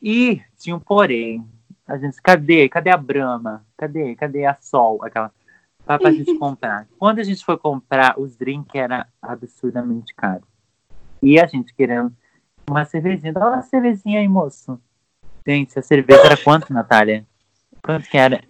E 0.00 0.42
tinha 0.58 0.76
um 0.76 0.78
porém. 0.78 1.42
A 1.88 1.96
gente, 1.96 2.20
cadê? 2.20 2.68
Cadê 2.68 2.90
a 2.90 2.98
Brahma? 2.98 3.64
Cadê? 3.78 4.14
Cadê 4.14 4.44
a 4.44 4.58
Sol? 4.60 5.02
Aquela. 5.02 5.32
Pra, 5.86 5.98
pra 5.98 6.12
gente 6.12 6.34
comprar. 6.38 6.86
Quando 6.98 7.18
a 7.18 7.22
gente 7.22 7.42
foi 7.42 7.56
comprar, 7.56 8.20
os 8.20 8.36
drinks 8.36 8.74
era 8.74 9.08
absurdamente 9.20 10.14
caro. 10.14 10.44
E 11.22 11.40
a 11.40 11.46
gente 11.46 11.74
querendo 11.74 12.14
uma 12.68 12.84
cervejinha. 12.84 13.32
Dá 13.32 13.48
uma 13.48 13.62
cervejinha 13.62 14.20
aí, 14.20 14.28
moço. 14.28 14.78
Gente, 15.46 15.78
a 15.78 15.82
cerveja 15.82 16.20
era 16.20 16.36
quanto, 16.36 16.72
Natália? 16.72 17.26
Quanto 17.82 18.08
que 18.08 18.16
era? 18.16 18.42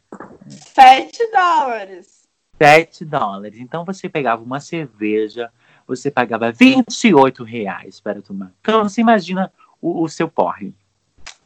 Sete 0.49 1.31
dólares. 1.31 2.29
Sete 2.59 3.05
dólares. 3.05 3.59
Então 3.59 3.85
você 3.85 4.09
pegava 4.09 4.43
uma 4.43 4.61
cerveja, 4.61 5.51
você 5.87 6.11
pagava 6.11 6.53
28 6.53 7.45
reais 7.45 8.01
para 8.01 8.21
tomar. 8.21 8.53
Então 8.61 8.83
você 8.83 9.01
imagina 9.01 9.53
o, 9.81 10.03
o 10.03 10.09
seu 10.09 10.29
porre. 10.29 10.75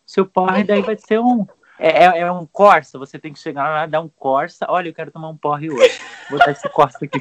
Seu 0.07 0.27
porre 0.27 0.65
daí 0.65 0.83
vai 0.83 0.97
ser 0.97 1.21
um. 1.21 1.47
É, 1.79 2.05
é, 2.05 2.19
é, 2.21 2.33
um 2.33 2.47
Corsa, 2.47 2.99
você 2.99 3.19
tem 3.19 3.33
que 3.33 3.39
chegar 3.39 3.69
lá, 3.69 3.87
dar 3.87 4.01
um 4.01 4.09
Corsa. 4.09 4.67
Olha, 4.69 4.89
eu 4.89 4.95
quero 4.95 5.11
tomar 5.11 5.29
um 5.29 5.37
porre 5.37 5.71
hoje. 5.71 6.01
Vou 6.31 6.39
botar 6.39 6.53
esse 6.53 6.69
Corsa 6.69 6.99
aqui. 7.05 7.21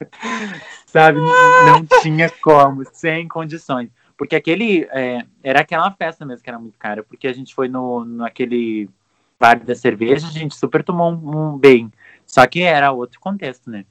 Sabe? 0.86 1.18
Não 1.18 1.84
tinha 2.02 2.30
como, 2.30 2.84
sem 2.92 3.28
condições. 3.28 3.90
Porque 4.22 4.36
aquele. 4.36 4.86
É, 4.92 5.26
era 5.42 5.62
aquela 5.62 5.90
festa 5.90 6.24
mesmo 6.24 6.44
que 6.44 6.48
era 6.48 6.56
muito 6.56 6.78
cara. 6.78 7.02
Porque 7.02 7.26
a 7.26 7.32
gente 7.32 7.52
foi 7.52 7.66
no, 7.66 8.04
naquele 8.04 8.88
bar 9.36 9.58
da 9.58 9.74
cerveja, 9.74 10.28
a 10.28 10.30
gente 10.30 10.54
super 10.54 10.84
tomou 10.84 11.10
um, 11.10 11.54
um 11.54 11.58
bem. 11.58 11.92
Só 12.24 12.46
que 12.46 12.62
era 12.62 12.92
outro 12.92 13.18
contexto, 13.18 13.68
né? 13.68 13.84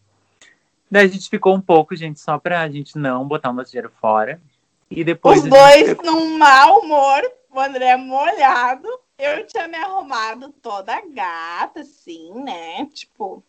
Daí 0.89 1.03
a 1.03 1.09
gente 1.09 1.29
ficou 1.29 1.53
um 1.53 1.59
pouco, 1.59 1.97
gente, 1.97 2.17
só 2.21 2.39
pra 2.39 2.69
gente 2.69 2.97
não 2.97 3.27
botar 3.27 3.49
o 3.49 3.53
nosso 3.53 3.71
dinheiro 3.71 3.91
fora. 3.99 4.41
E 4.89 5.03
depois. 5.03 5.43
Os 5.43 5.49
dois 5.49 5.89
ficou... 5.89 6.05
num 6.05 6.37
mau 6.37 6.79
humor, 6.79 7.21
o 7.53 7.59
André 7.59 7.97
molhado. 7.97 8.87
Eu 9.19 9.45
tinha 9.45 9.67
me 9.67 9.75
arrumado 9.75 10.47
toda 10.61 11.01
gata, 11.13 11.81
assim, 11.81 12.31
né? 12.41 12.85
Tipo, 12.93 13.43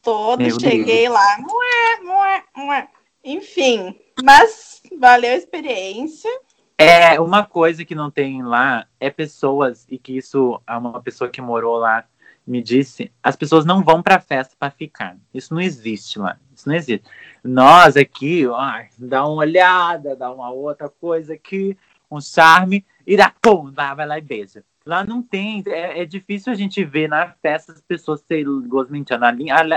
todo, 0.00 0.40
Meu 0.40 0.58
cheguei 0.58 1.02
Deus. 1.02 1.14
lá. 1.14 1.36
Mué, 1.40 2.00
mué, 2.02 2.44
mué. 2.56 2.88
Enfim, 3.22 3.94
mas 4.22 4.82
valeu 4.98 5.32
a 5.32 5.36
experiência. 5.36 6.30
É, 6.76 7.20
uma 7.20 7.44
coisa 7.44 7.84
que 7.84 7.94
não 7.94 8.10
tem 8.10 8.42
lá 8.42 8.86
é 8.98 9.08
pessoas, 9.10 9.86
e 9.88 9.98
que 9.98 10.16
isso, 10.16 10.60
uma 10.68 11.00
pessoa 11.00 11.30
que 11.30 11.40
morou 11.40 11.76
lá 11.76 12.04
me 12.46 12.62
disse, 12.62 13.10
as 13.22 13.36
pessoas 13.36 13.64
não 13.64 13.82
vão 13.82 14.02
pra 14.02 14.20
festa 14.20 14.54
para 14.58 14.70
ficar. 14.70 15.16
Isso 15.32 15.54
não 15.54 15.60
existe 15.60 16.18
lá. 16.18 16.36
Isso 16.54 16.68
não 16.68 16.76
existe. 16.76 17.06
Nós 17.42 17.96
aqui, 17.96 18.46
ó, 18.46 18.60
dá 18.98 19.24
uma 19.26 19.36
olhada, 19.36 20.14
dá 20.14 20.30
uma 20.32 20.50
outra 20.50 20.88
coisa 20.88 21.34
aqui, 21.34 21.76
um 22.10 22.20
charme, 22.20 22.84
e 23.06 23.16
dá, 23.16 23.32
pum, 23.40 23.70
vai, 23.72 23.94
vai 23.94 24.06
lá 24.06 24.18
e 24.18 24.22
beija. 24.22 24.64
Lá 24.84 25.02
não 25.02 25.22
tem, 25.22 25.62
é, 25.66 26.02
é, 26.02 26.04
difícil 26.04 26.52
a 26.52 26.56
gente 26.56 26.84
ver 26.84 27.08
na 27.08 27.30
festa 27.40 27.72
as 27.72 27.80
pessoas 27.80 28.20
serem 28.20 28.68
gosmentiando. 28.68 29.24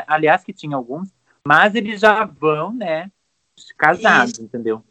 Aliás, 0.06 0.44
que 0.44 0.52
tinha 0.52 0.76
alguns, 0.76 1.14
mas 1.46 1.76
eles 1.76 2.02
já 2.02 2.26
vão, 2.26 2.74
né, 2.74 3.10
casados, 3.78 4.34
Isso. 4.34 4.44
entendeu? 4.44 4.84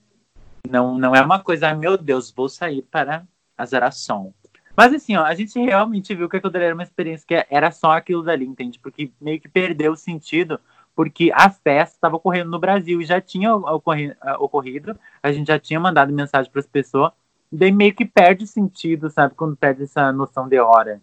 Não, 0.68 0.98
não 0.98 1.14
é 1.14 1.20
uma 1.22 1.38
coisa, 1.38 1.74
meu 1.74 1.96
Deus, 1.96 2.30
vou 2.30 2.48
sair 2.48 2.82
para 2.82 3.26
a 3.56 3.64
zeração. 3.64 4.34
Mas 4.76 4.92
assim, 4.92 5.16
ó, 5.16 5.24
a 5.24 5.34
gente 5.34 5.58
realmente 5.58 6.14
viu 6.14 6.28
que 6.28 6.36
aquilo 6.36 6.56
era 6.56 6.74
uma 6.74 6.82
experiência 6.82 7.26
que 7.26 7.46
era 7.48 7.70
só 7.70 7.92
aquilo 7.92 8.22
dali, 8.22 8.44
entende? 8.44 8.78
Porque 8.78 9.10
meio 9.20 9.40
que 9.40 9.48
perdeu 9.48 9.92
o 9.92 9.96
sentido, 9.96 10.60
porque 10.94 11.32
a 11.34 11.48
festa 11.48 11.96
estava 11.96 12.16
ocorrendo 12.16 12.50
no 12.50 12.58
Brasil 12.58 13.00
e 13.00 13.04
já 13.04 13.20
tinha 13.20 13.54
ocorrido, 13.54 14.98
a 15.22 15.32
gente 15.32 15.46
já 15.46 15.58
tinha 15.58 15.80
mandado 15.80 16.12
mensagem 16.12 16.50
para 16.50 16.60
as 16.60 16.66
pessoas, 16.66 17.12
daí 17.50 17.72
meio 17.72 17.94
que 17.94 18.04
perde 18.04 18.46
sentido, 18.46 19.08
sabe? 19.08 19.34
Quando 19.34 19.56
perde 19.56 19.84
essa 19.84 20.12
noção 20.12 20.46
de 20.46 20.58
hora. 20.58 21.00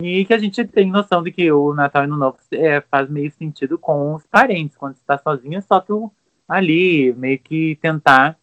E 0.00 0.24
que 0.24 0.34
a 0.34 0.38
gente 0.38 0.64
tem 0.64 0.90
noção 0.90 1.22
de 1.22 1.30
que 1.30 1.52
o 1.52 1.72
Natal 1.74 2.04
e 2.04 2.10
o 2.10 2.16
Novo 2.16 2.38
é, 2.50 2.80
faz 2.80 3.08
meio 3.08 3.30
sentido 3.30 3.78
com 3.78 4.14
os 4.14 4.26
parentes. 4.26 4.76
Quando 4.76 4.94
você 4.94 5.00
está 5.00 5.16
sozinho, 5.16 5.58
é 5.58 5.60
só 5.60 5.78
tu 5.78 6.10
ali 6.52 7.12
meio 7.14 7.38
que 7.38 7.76
tentar 7.76 8.36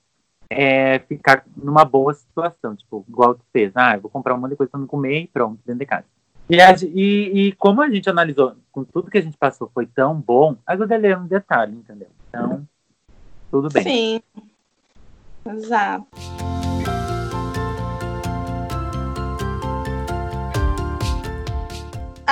é, 0.50 1.00
ficar 1.00 1.46
numa 1.56 1.86
boa 1.86 2.14
situação. 2.14 2.76
Tipo, 2.76 3.06
igual 3.08 3.36
tu 3.36 3.44
fez. 3.54 3.72
Ah, 3.76 3.96
eu 3.96 4.02
vou 4.02 4.12
comprar 4.12 4.36
um 4.36 4.40
monte 4.40 4.52
de 4.52 4.58
coisa 4.58 4.72
pra 4.72 4.80
não 4.80 4.88
comer 4.88 5.22
e 5.22 5.28
pronto, 5.28 5.60
dentro 5.66 5.80
de 5.80 5.86
casa. 5.86 6.06
E, 6.50 6.60
a, 6.60 6.76
e, 6.82 7.48
e, 7.48 7.52
como 7.54 7.82
a 7.82 7.90
gente 7.90 8.10
analisou, 8.10 8.56
com 8.72 8.84
tudo 8.84 9.12
que 9.12 9.20
a 9.20 9.22
gente 9.22 9.38
passou 9.38 9.70
foi 9.72 9.86
tão 9.86 10.16
bom, 10.16 10.56
ajuda 10.66 10.96
a 10.96 10.98
ler 10.98 11.18
um 11.18 11.28
detalhe, 11.28 11.76
entendeu? 11.76 12.08
Então, 12.28 12.68
tudo 13.52 13.70
bem. 13.70 13.84
Sim. 13.84 14.22
Exato. 15.46 16.08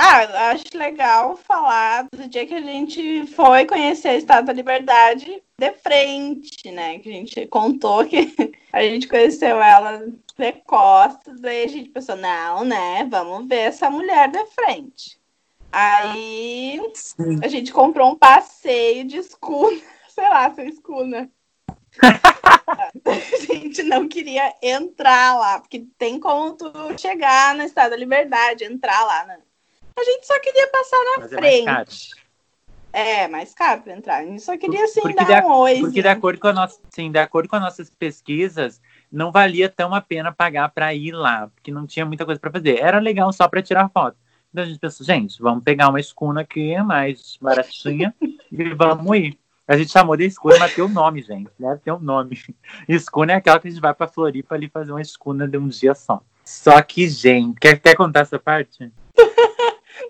Ah, 0.00 0.50
acho 0.52 0.78
legal 0.78 1.36
falar 1.36 2.06
do 2.12 2.28
dia 2.28 2.46
que 2.46 2.54
a 2.54 2.60
gente 2.60 3.26
foi 3.26 3.66
conhecer 3.66 4.10
a 4.10 4.14
Estátua 4.14 4.44
da 4.44 4.52
Liberdade 4.52 5.42
de 5.58 5.72
frente, 5.72 6.70
né? 6.70 7.00
Que 7.00 7.08
a 7.08 7.12
gente 7.12 7.46
contou 7.48 8.06
que 8.06 8.32
a 8.72 8.80
gente 8.80 9.08
conheceu 9.08 9.60
ela 9.60 10.06
de 10.36 10.52
costas, 10.64 11.40
daí 11.40 11.64
a 11.64 11.66
gente 11.66 11.90
pensou, 11.90 12.14
não, 12.14 12.62
né? 12.64 13.08
Vamos 13.10 13.48
ver 13.48 13.62
essa 13.62 13.90
mulher 13.90 14.30
de 14.30 14.46
frente. 14.46 15.18
Aí 15.72 16.80
Sim. 16.94 17.40
a 17.42 17.48
gente 17.48 17.72
comprou 17.72 18.12
um 18.12 18.16
passeio 18.16 19.04
de 19.04 19.16
escuna, 19.16 19.80
sei 20.10 20.28
lá, 20.28 20.54
sem 20.54 20.68
escuna. 20.68 21.28
a 23.04 23.52
gente 23.52 23.82
não 23.82 24.06
queria 24.06 24.54
entrar 24.62 25.36
lá, 25.36 25.58
porque 25.58 25.88
tem 25.98 26.20
como 26.20 26.52
tu 26.52 26.70
chegar 26.96 27.56
na 27.56 27.64
Estátua 27.64 27.90
da 27.90 27.96
Liberdade, 27.96 28.62
entrar 28.62 29.04
lá, 29.04 29.24
né? 29.24 29.38
A 29.98 30.04
gente 30.04 30.26
só 30.26 30.38
queria 30.38 30.68
passar 30.68 30.96
na 30.96 31.18
Mas 31.18 31.30
frente. 31.30 32.10
É, 32.92 33.22
é, 33.22 33.28
mais 33.28 33.52
caro 33.52 33.82
para 33.82 33.94
entrar. 33.94 34.18
A 34.18 34.24
gente 34.24 34.40
só 34.40 34.56
queria 34.56 34.84
assim 34.84 35.00
porque 35.00 35.24
dar 35.24 35.44
um 35.44 35.50
oi. 35.50 35.80
Porque 35.80 36.00
de 36.00 36.08
acordo, 36.08 36.38
com 36.38 36.46
a 36.46 36.52
nossa, 36.52 36.78
sim, 36.90 37.10
de 37.10 37.18
acordo 37.18 37.48
com 37.48 37.56
as 37.56 37.62
nossas 37.62 37.90
pesquisas, 37.90 38.80
não 39.10 39.32
valia 39.32 39.68
tão 39.68 39.92
a 39.92 40.00
pena 40.00 40.30
pagar 40.30 40.68
para 40.68 40.94
ir 40.94 41.10
lá, 41.10 41.48
porque 41.48 41.72
não 41.72 41.84
tinha 41.84 42.06
muita 42.06 42.24
coisa 42.24 42.40
para 42.40 42.52
fazer. 42.52 42.78
Era 42.78 43.00
legal 43.00 43.32
só 43.32 43.48
para 43.48 43.60
tirar 43.60 43.90
foto. 43.90 44.16
Então 44.50 44.64
a 44.64 44.66
gente 44.68 44.78
pensou, 44.78 45.04
gente, 45.04 45.42
vamos 45.42 45.64
pegar 45.64 45.88
uma 45.88 45.98
escuna 45.98 46.42
aqui 46.42 46.80
mais 46.82 47.36
baratinha 47.42 48.14
e 48.52 48.74
vamos 48.74 49.16
ir. 49.16 49.38
A 49.66 49.76
gente 49.76 49.90
chamou 49.90 50.16
de 50.16 50.24
escuna, 50.24 50.60
mas 50.60 50.74
tem 50.74 50.82
o 50.82 50.86
um 50.86 50.90
nome, 50.90 51.22
gente. 51.22 51.50
Deve 51.58 51.80
ter 51.80 51.92
um 51.92 51.98
nome. 51.98 52.38
Escuna 52.88 53.32
é 53.32 53.36
aquela 53.36 53.58
que 53.58 53.66
a 53.66 53.70
gente 53.70 53.80
vai 53.80 53.92
pra 53.92 54.06
Floripa 54.06 54.54
ali 54.54 54.68
fazer 54.68 54.92
uma 54.92 55.02
escuna 55.02 55.46
de 55.46 55.58
um 55.58 55.68
dia 55.68 55.94
só. 55.94 56.22
Só 56.42 56.80
que, 56.80 57.06
gente, 57.06 57.60
quer, 57.60 57.78
quer 57.78 57.94
contar 57.94 58.20
essa 58.20 58.38
parte? 58.38 58.90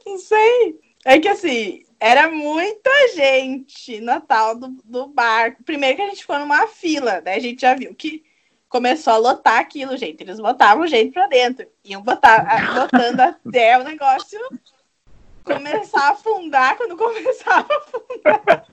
Não 0.06 0.18
sei. 0.18 0.80
É 1.04 1.18
que 1.18 1.28
assim, 1.28 1.84
era 2.00 2.30
muita 2.30 2.90
gente 3.14 4.00
no 4.00 4.20
tal 4.20 4.54
do, 4.54 4.68
do 4.84 5.06
barco. 5.08 5.62
Primeiro 5.64 5.96
que 5.96 6.02
a 6.02 6.08
gente 6.08 6.22
ficou 6.22 6.38
numa 6.38 6.66
fila, 6.66 7.20
né? 7.20 7.34
A 7.34 7.40
gente 7.40 7.60
já 7.60 7.74
viu 7.74 7.94
que 7.94 8.24
começou 8.68 9.12
a 9.12 9.18
lotar 9.18 9.58
aquilo, 9.58 9.96
gente. 9.96 10.22
Eles 10.22 10.38
botavam 10.38 10.86
gente 10.86 11.12
pra 11.12 11.26
dentro. 11.26 11.66
Iam 11.84 12.02
botar, 12.02 12.74
botando 12.74 13.20
até 13.20 13.78
o 13.78 13.84
negócio 13.84 14.38
começar 15.44 16.08
a 16.08 16.10
afundar. 16.10 16.76
Quando 16.76 16.96
começava 16.96 17.66
a 17.72 17.76
afundar, 17.76 18.66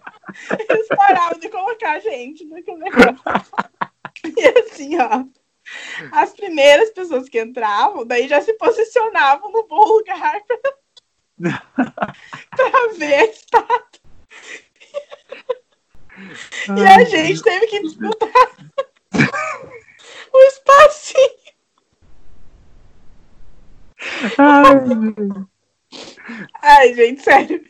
eles 0.69 0.87
paravam 0.89 1.39
de 1.39 1.49
colocar 1.49 1.99
gente 1.99 2.45
naquele 2.45 2.77
negócio. 2.77 3.51
E 4.25 4.59
assim, 4.59 4.97
ó. 4.99 5.25
As 6.11 6.31
primeiras 6.31 6.91
pessoas 6.91 7.27
que 7.27 7.41
entravam, 7.41 8.05
daí 8.05 8.27
já 8.27 8.39
se 8.39 8.53
posicionavam 8.53 9.51
no 9.51 9.65
bom 9.67 9.83
lugar 9.83 10.43
pra 10.43 10.57
pra 12.55 12.87
ver 12.97 13.13
a 13.13 13.25
estátua. 13.25 14.01
e 16.77 16.87
a 16.87 17.03
gente 17.03 17.43
teve 17.43 17.67
que 17.67 17.81
disputar 17.81 18.29
o 20.33 20.37
espacinho. 20.43 21.45
Ai, 24.37 25.47
Ai, 26.61 26.93
gente, 26.93 27.21
sério. 27.21 27.63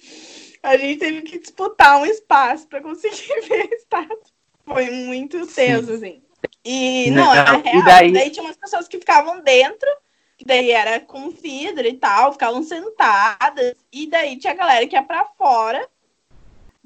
A 0.63 0.77
gente 0.77 0.99
teve 0.99 1.21
que 1.21 1.39
disputar 1.39 1.99
um 1.99 2.05
espaço 2.05 2.67
para 2.67 2.81
conseguir 2.81 3.41
ver 3.47 3.69
a 3.71 3.75
estátua. 3.75 4.19
Foi 4.65 4.89
muito 4.89 5.45
tenso, 5.47 5.93
assim. 5.93 6.23
E, 6.63 7.11
não, 7.11 7.25
não 7.25 7.35
na 7.35 7.57
real, 7.57 7.85
daí... 7.85 8.11
daí 8.11 8.29
tinha 8.29 8.43
umas 8.43 8.57
pessoas 8.57 8.87
que 8.87 8.97
ficavam 8.97 9.41
dentro 9.41 9.87
que 10.37 10.45
daí 10.45 10.71
era 10.71 10.99
com 10.99 11.29
vidro 11.29 11.87
e 11.87 11.93
tal, 11.93 12.33
ficavam 12.33 12.61
sentadas, 12.63 13.75
e 13.91 14.07
daí 14.07 14.37
tinha 14.37 14.53
a 14.53 14.55
galera 14.55 14.87
que 14.87 14.95
ia 14.95 15.03
pra 15.03 15.25
fora, 15.37 15.87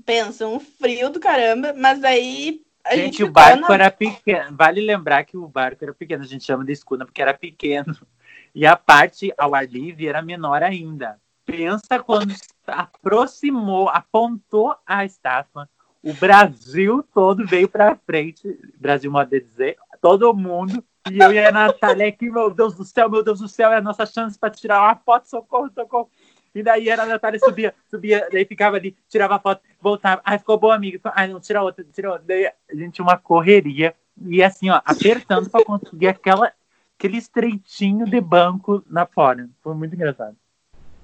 pensa, 0.06 0.48
um 0.48 0.60
frio 0.60 1.10
do 1.10 1.20
caramba, 1.20 1.74
mas 1.74 2.04
aí 2.04 2.62
a 2.84 2.96
gente, 2.96 3.18
gente 3.18 3.24
o 3.24 3.32
barco 3.32 3.68
na... 3.68 3.74
era 3.74 3.92
pequeno, 3.92 4.56
vale 4.56 4.82
lembrar 4.82 5.24
que 5.24 5.38
o 5.38 5.48
barco 5.48 5.84
era 5.84 5.94
pequeno, 5.94 6.24
a 6.24 6.28
gente 6.28 6.44
chama 6.44 6.64
de 6.64 6.74
escuna 6.74 7.06
porque 7.06 7.22
era 7.22 7.34
pequeno, 7.34 7.96
e 8.54 8.66
a 8.66 8.76
parte 8.76 9.34
ao 9.38 9.56
ar 9.56 9.68
livre 9.68 10.08
era 10.08 10.22
menor 10.22 10.64
ainda. 10.64 11.20
Pensa 11.46 12.00
quando 12.00 12.36
aproximou, 12.68 13.90
apontou 13.90 14.76
a 14.86 15.04
estátua, 15.04 15.68
o 16.04 16.14
Brasil 16.14 17.04
todo 17.12 17.46
veio 17.46 17.68
para 17.68 17.96
frente, 17.96 18.60
Brasil 18.80 19.12
modo 19.12 19.30
de 19.30 19.42
dizer, 19.42 19.78
todo 20.00 20.34
mundo 20.34 20.84
E 21.12 21.20
eu 21.20 21.32
e 21.32 21.40
a 21.40 21.52
Natália 21.52 22.08
aqui, 22.08 22.30
meu 22.30 22.50
Deus 22.50 22.76
do 22.76 22.84
céu, 22.84 23.10
meu 23.10 23.24
Deus 23.24 23.40
do 23.40 23.48
céu, 23.48 23.72
é 23.72 23.78
a 23.78 23.82
nossa 23.82 24.06
chance 24.06 24.38
para 24.38 24.50
tirar 24.50 24.82
uma 24.82 24.96
foto, 24.96 25.28
socorro, 25.30 25.70
socorro. 25.74 26.10
E 26.54 26.64
daí 26.64 26.90
era 26.90 27.04
a 27.04 27.06
Natália 27.06 27.40
subia, 27.40 27.74
subia, 27.90 28.28
daí 28.32 28.46
ficava 28.46 28.78
ali, 28.78 28.96
tirava 29.08 29.36
a 29.36 29.40
foto, 29.40 29.62
voltava. 29.80 30.22
Ai, 30.26 30.40
ficou 30.40 30.58
boa, 30.58 30.76
amiga. 30.76 31.00
Ai, 31.16 31.28
não, 31.28 31.40
tira 31.40 31.62
outra, 31.62 31.86
tira 31.94 32.12
outra. 32.12 32.26
Daí 32.28 32.48
a 32.48 32.76
gente 32.76 33.02
uma 33.02 33.18
correria. 33.18 33.96
E 34.22 34.44
assim, 34.44 34.70
ó, 34.70 34.82
apertando 34.84 35.50
para 35.50 35.64
conseguir 35.64 36.08
aquela, 36.08 36.52
aquele 36.98 37.18
estreitinho 37.18 38.06
de 38.06 38.20
banco 38.20 38.84
na 38.88 39.06
fora. 39.06 39.50
Foi 39.62 39.74
muito 39.76 39.96
engraçado. 39.96 40.36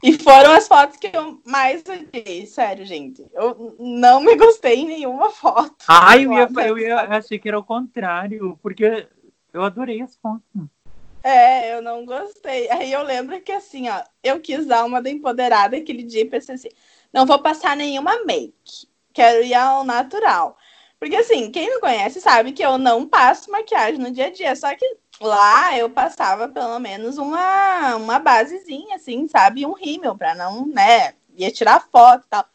E 0.03 0.13
foram 0.19 0.51
as 0.51 0.67
fotos 0.67 0.97
que 0.97 1.09
eu 1.11 1.41
mais 1.45 1.83
odiei, 1.87 2.45
sério, 2.45 2.85
gente. 2.85 3.25
Eu 3.33 3.75
não 3.79 4.21
me 4.21 4.35
gostei 4.35 4.81
em 4.81 4.87
nenhuma 4.87 5.31
foto. 5.31 5.85
Ai, 5.87 6.25
eu, 6.25 6.33
ia, 6.33 6.49
eu, 6.67 6.77
ia, 6.77 6.89
eu 6.89 7.13
achei 7.13 7.39
que 7.39 7.47
era 7.47 7.57
o 7.57 7.63
contrário, 7.63 8.59
porque 8.61 9.07
eu 9.55 9.63
adorei 9.63 10.01
as 10.01 10.15
fotos. 10.17 10.43
É, 11.23 11.73
eu 11.73 11.81
não 11.81 12.05
gostei. 12.05 12.69
Aí 12.69 12.91
eu 12.91 13.01
lembro 13.01 13.41
que 13.41 13.51
assim, 13.51 13.89
ó, 13.89 14.03
eu 14.23 14.39
quis 14.39 14.65
dar 14.65 14.85
uma 14.85 15.01
da 15.01 15.09
empoderada 15.09 15.77
aquele 15.77 16.03
dia 16.03 16.21
e 16.21 16.29
pensei 16.29 16.55
assim, 16.55 16.69
não 17.11 17.25
vou 17.25 17.39
passar 17.39 17.75
nenhuma 17.75 18.23
make. 18.25 18.87
Quero 19.13 19.43
ir 19.43 19.53
ao 19.53 19.83
natural. 19.83 20.57
Porque 20.99 21.15
assim, 21.15 21.49
quem 21.51 21.69
me 21.69 21.79
conhece 21.79 22.19
sabe 22.21 22.51
que 22.51 22.63
eu 22.63 22.77
não 22.77 23.07
passo 23.07 23.49
maquiagem 23.49 23.99
no 23.99 24.11
dia 24.11 24.27
a 24.27 24.29
dia. 24.29 24.55
Só 24.55 24.75
que 24.75 24.85
lá 25.21 25.77
eu 25.77 25.89
passava 25.89 26.47
pelo 26.47 26.77
menos 26.79 27.17
uma, 27.17 27.95
uma 27.95 28.19
basezinha, 28.19 28.95
assim, 28.97 29.27
sabe? 29.27 29.65
Um 29.65 29.73
rímel 29.73 30.15
pra 30.17 30.35
não, 30.35 30.67
né? 30.67 31.13
Ia 31.35 31.51
tirar 31.51 31.87
foto 31.91 32.25
e 32.25 32.29
tal. 32.29 32.45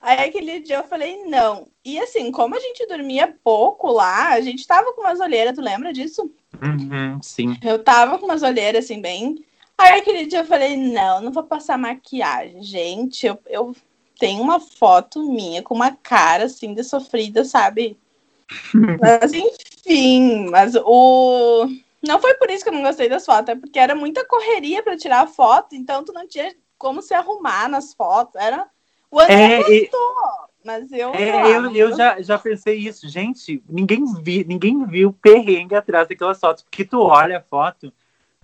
Aí 0.00 0.28
aquele 0.28 0.60
dia 0.60 0.76
eu 0.76 0.84
falei, 0.84 1.24
não. 1.24 1.68
E 1.84 1.98
assim, 1.98 2.30
como 2.30 2.54
a 2.54 2.60
gente 2.60 2.86
dormia 2.86 3.34
pouco 3.42 3.90
lá, 3.90 4.28
a 4.30 4.40
gente 4.40 4.66
tava 4.66 4.92
com 4.92 5.00
umas 5.00 5.20
olheiras, 5.20 5.54
tu 5.54 5.60
lembra 5.60 5.92
disso? 5.92 6.30
Uhum, 6.62 7.20
sim. 7.22 7.56
Eu 7.62 7.82
tava 7.82 8.18
com 8.18 8.24
umas 8.26 8.42
olheiras 8.42 8.84
assim, 8.84 9.00
bem. 9.00 9.44
Aí 9.76 10.00
aquele 10.00 10.26
dia 10.26 10.40
eu 10.40 10.46
falei, 10.46 10.76
não, 10.76 11.20
não 11.20 11.30
vou 11.30 11.44
passar 11.44 11.78
maquiagem. 11.78 12.62
Gente, 12.62 13.26
eu, 13.26 13.38
eu 13.46 13.76
tenho 14.18 14.42
uma 14.42 14.58
foto 14.58 15.22
minha 15.30 15.62
com 15.62 15.74
uma 15.74 15.92
cara 15.92 16.44
assim 16.44 16.74
de 16.74 16.82
sofrida, 16.82 17.44
sabe? 17.44 17.96
mas 19.00 19.32
enfim, 19.32 20.48
mas 20.50 20.74
o. 20.74 21.66
Não 22.02 22.20
foi 22.20 22.34
por 22.34 22.50
isso 22.50 22.62
que 22.62 22.70
eu 22.70 22.74
não 22.74 22.82
gostei 22.82 23.08
das 23.08 23.26
fotos, 23.26 23.48
é 23.50 23.56
porque 23.56 23.78
era 23.78 23.94
muita 23.94 24.24
correria 24.24 24.82
para 24.82 24.96
tirar 24.96 25.22
a 25.22 25.26
foto, 25.26 25.74
então 25.74 26.04
tu 26.04 26.12
não 26.12 26.26
tinha 26.26 26.54
como 26.76 27.02
se 27.02 27.12
arrumar 27.12 27.68
nas 27.68 27.92
fotos. 27.92 28.40
Era. 28.40 28.66
O 29.10 29.20
André 29.20 29.54
é, 29.54 29.58
gostou. 29.58 30.47
Mas 30.64 30.90
eu. 30.92 31.14
É, 31.14 31.56
eu, 31.56 31.74
eu 31.74 31.96
já, 31.96 32.20
já 32.20 32.38
pensei 32.38 32.78
isso. 32.78 33.08
Gente, 33.08 33.62
ninguém, 33.68 34.04
vi, 34.22 34.44
ninguém 34.44 34.84
viu 34.86 35.12
perrengue 35.12 35.74
atrás 35.74 36.08
daquelas 36.08 36.40
fotos. 36.40 36.62
Porque 36.62 36.84
tu 36.84 37.00
olha 37.00 37.38
a 37.38 37.42
foto, 37.42 37.92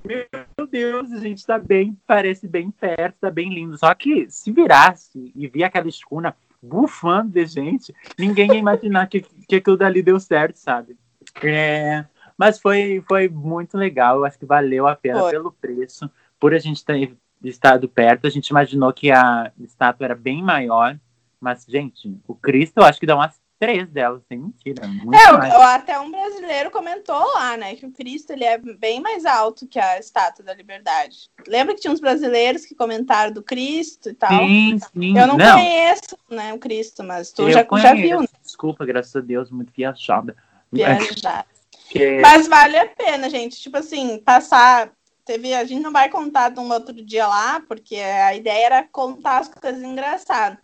meu 0.04 0.66
Deus, 0.70 1.12
a 1.12 1.18
gente 1.18 1.44
tá 1.44 1.58
bem, 1.58 1.98
parece 2.06 2.46
bem 2.46 2.70
perto, 2.70 3.16
tá 3.20 3.30
bem 3.30 3.52
lindo. 3.52 3.76
Só 3.76 3.92
que 3.94 4.30
se 4.30 4.52
virasse 4.52 5.32
e 5.34 5.46
via 5.48 5.66
aquela 5.66 5.88
escuna 5.88 6.36
bufando 6.62 7.30
de 7.30 7.46
gente, 7.46 7.94
ninguém 8.18 8.52
ia 8.52 8.58
imaginar 8.58 9.06
que, 9.06 9.20
que 9.20 9.56
aquilo 9.56 9.76
dali 9.76 10.02
deu 10.02 10.18
certo, 10.18 10.56
sabe? 10.56 10.96
É, 11.42 12.04
mas 12.38 12.58
foi, 12.58 13.02
foi 13.06 13.28
muito 13.28 13.76
legal, 13.76 14.18
eu 14.18 14.24
acho 14.24 14.38
que 14.38 14.46
valeu 14.46 14.86
a 14.86 14.96
pena 14.96 15.20
foi. 15.20 15.30
pelo 15.30 15.52
preço, 15.52 16.10
por 16.40 16.54
a 16.54 16.58
gente 16.58 16.84
ter 16.84 17.16
estado 17.42 17.88
perto, 17.88 18.26
a 18.26 18.30
gente 18.30 18.48
imaginou 18.48 18.92
que 18.92 19.10
a 19.10 19.52
estátua 19.60 20.06
era 20.06 20.14
bem 20.14 20.42
maior, 20.42 20.98
mas, 21.44 21.66
gente, 21.68 22.18
o 22.26 22.34
Cristo, 22.34 22.78
eu 22.78 22.84
acho 22.84 22.98
que 22.98 23.04
dá 23.04 23.14
umas 23.14 23.38
três 23.58 23.86
delas, 23.90 24.22
sem 24.26 24.38
mentira. 24.38 24.82
É, 25.12 25.62
até 25.62 26.00
um 26.00 26.10
brasileiro 26.10 26.70
comentou 26.70 27.22
lá, 27.34 27.54
né, 27.54 27.76
que 27.76 27.84
o 27.84 27.92
Cristo 27.92 28.30
ele 28.30 28.44
é 28.44 28.56
bem 28.56 28.98
mais 28.98 29.26
alto 29.26 29.66
que 29.66 29.78
a 29.78 29.98
Estátua 29.98 30.42
da 30.42 30.54
Liberdade. 30.54 31.28
Lembra 31.46 31.74
que 31.74 31.82
tinha 31.82 31.92
uns 31.92 32.00
brasileiros 32.00 32.64
que 32.64 32.74
comentaram 32.74 33.30
do 33.30 33.42
Cristo 33.42 34.08
e 34.08 34.14
tal? 34.14 34.30
Sim, 34.30 34.78
sim. 34.78 35.18
Eu 35.18 35.26
não, 35.26 35.36
não. 35.36 35.52
conheço, 35.52 36.16
né, 36.30 36.54
o 36.54 36.58
Cristo, 36.58 37.04
mas 37.04 37.30
tu 37.30 37.50
já, 37.50 37.66
já 37.76 37.92
viu, 37.92 38.22
né? 38.22 38.28
Desculpa, 38.42 38.86
graças 38.86 39.14
a 39.14 39.20
Deus, 39.20 39.50
muito 39.50 39.70
viajada. 39.76 40.34
Viajada. 40.72 41.44
que... 41.90 42.20
Mas 42.22 42.48
vale 42.48 42.78
a 42.78 42.86
pena, 42.86 43.28
gente. 43.28 43.60
Tipo 43.60 43.76
assim, 43.76 44.18
passar 44.18 44.90
teve 45.24 45.54
a 45.54 45.64
gente 45.64 45.82
não 45.82 45.92
vai 45.92 46.08
contar 46.08 46.50
de 46.50 46.60
um 46.60 46.70
outro 46.70 46.94
dia 46.94 47.26
lá, 47.26 47.60
porque 47.66 47.96
a 47.96 48.34
ideia 48.34 48.66
era 48.66 48.84
contar 48.84 49.38
as 49.38 49.48
coisas 49.48 49.82
engraçadas. 49.82 50.58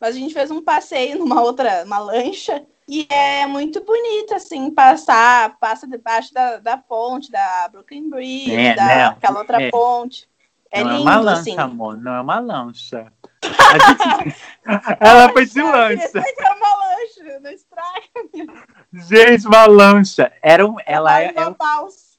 Mas 0.00 0.14
a 0.14 0.18
gente 0.18 0.34
fez 0.34 0.50
um 0.50 0.62
passeio 0.62 1.18
numa 1.18 1.40
outra, 1.42 1.84
uma 1.84 1.98
lancha, 1.98 2.64
e 2.88 3.06
é 3.10 3.46
muito 3.46 3.82
bonito, 3.82 4.34
assim, 4.34 4.70
passar, 4.70 5.58
passa 5.58 5.88
debaixo 5.88 6.32
da, 6.32 6.58
da 6.58 6.76
ponte, 6.76 7.30
da 7.30 7.68
Brooklyn 7.72 8.08
Bridge, 8.08 8.54
é, 8.54 8.74
da, 8.74 8.84
né? 8.84 9.04
aquela 9.06 9.40
outra 9.40 9.60
é. 9.60 9.70
ponte. 9.70 10.28
É 10.70 10.84
não 10.84 10.98
lindo, 10.98 11.08
é 11.08 11.12
uma 11.12 11.20
lancha, 11.20 11.40
assim. 11.40 11.58
amor, 11.58 11.96
não 11.96 12.14
é 12.14 12.20
uma 12.20 12.38
lancha. 12.38 13.12
Gente... 13.42 14.36
Ela 15.00 15.28
foi 15.30 15.46
de 15.46 15.62
lancha. 15.62 16.18
É 16.18 16.52
uma 16.52 16.76
lancha, 16.76 17.40
não 17.40 17.50
estraga. 17.50 18.60
Gente, 18.92 19.46
uma 19.46 19.66
lancha. 19.66 20.32
Era 20.42 20.66
um, 20.66 20.76
ela 20.84 21.20
é, 21.20 21.32
uma 21.32 21.42
é, 21.42 21.50
balsa. 21.50 22.16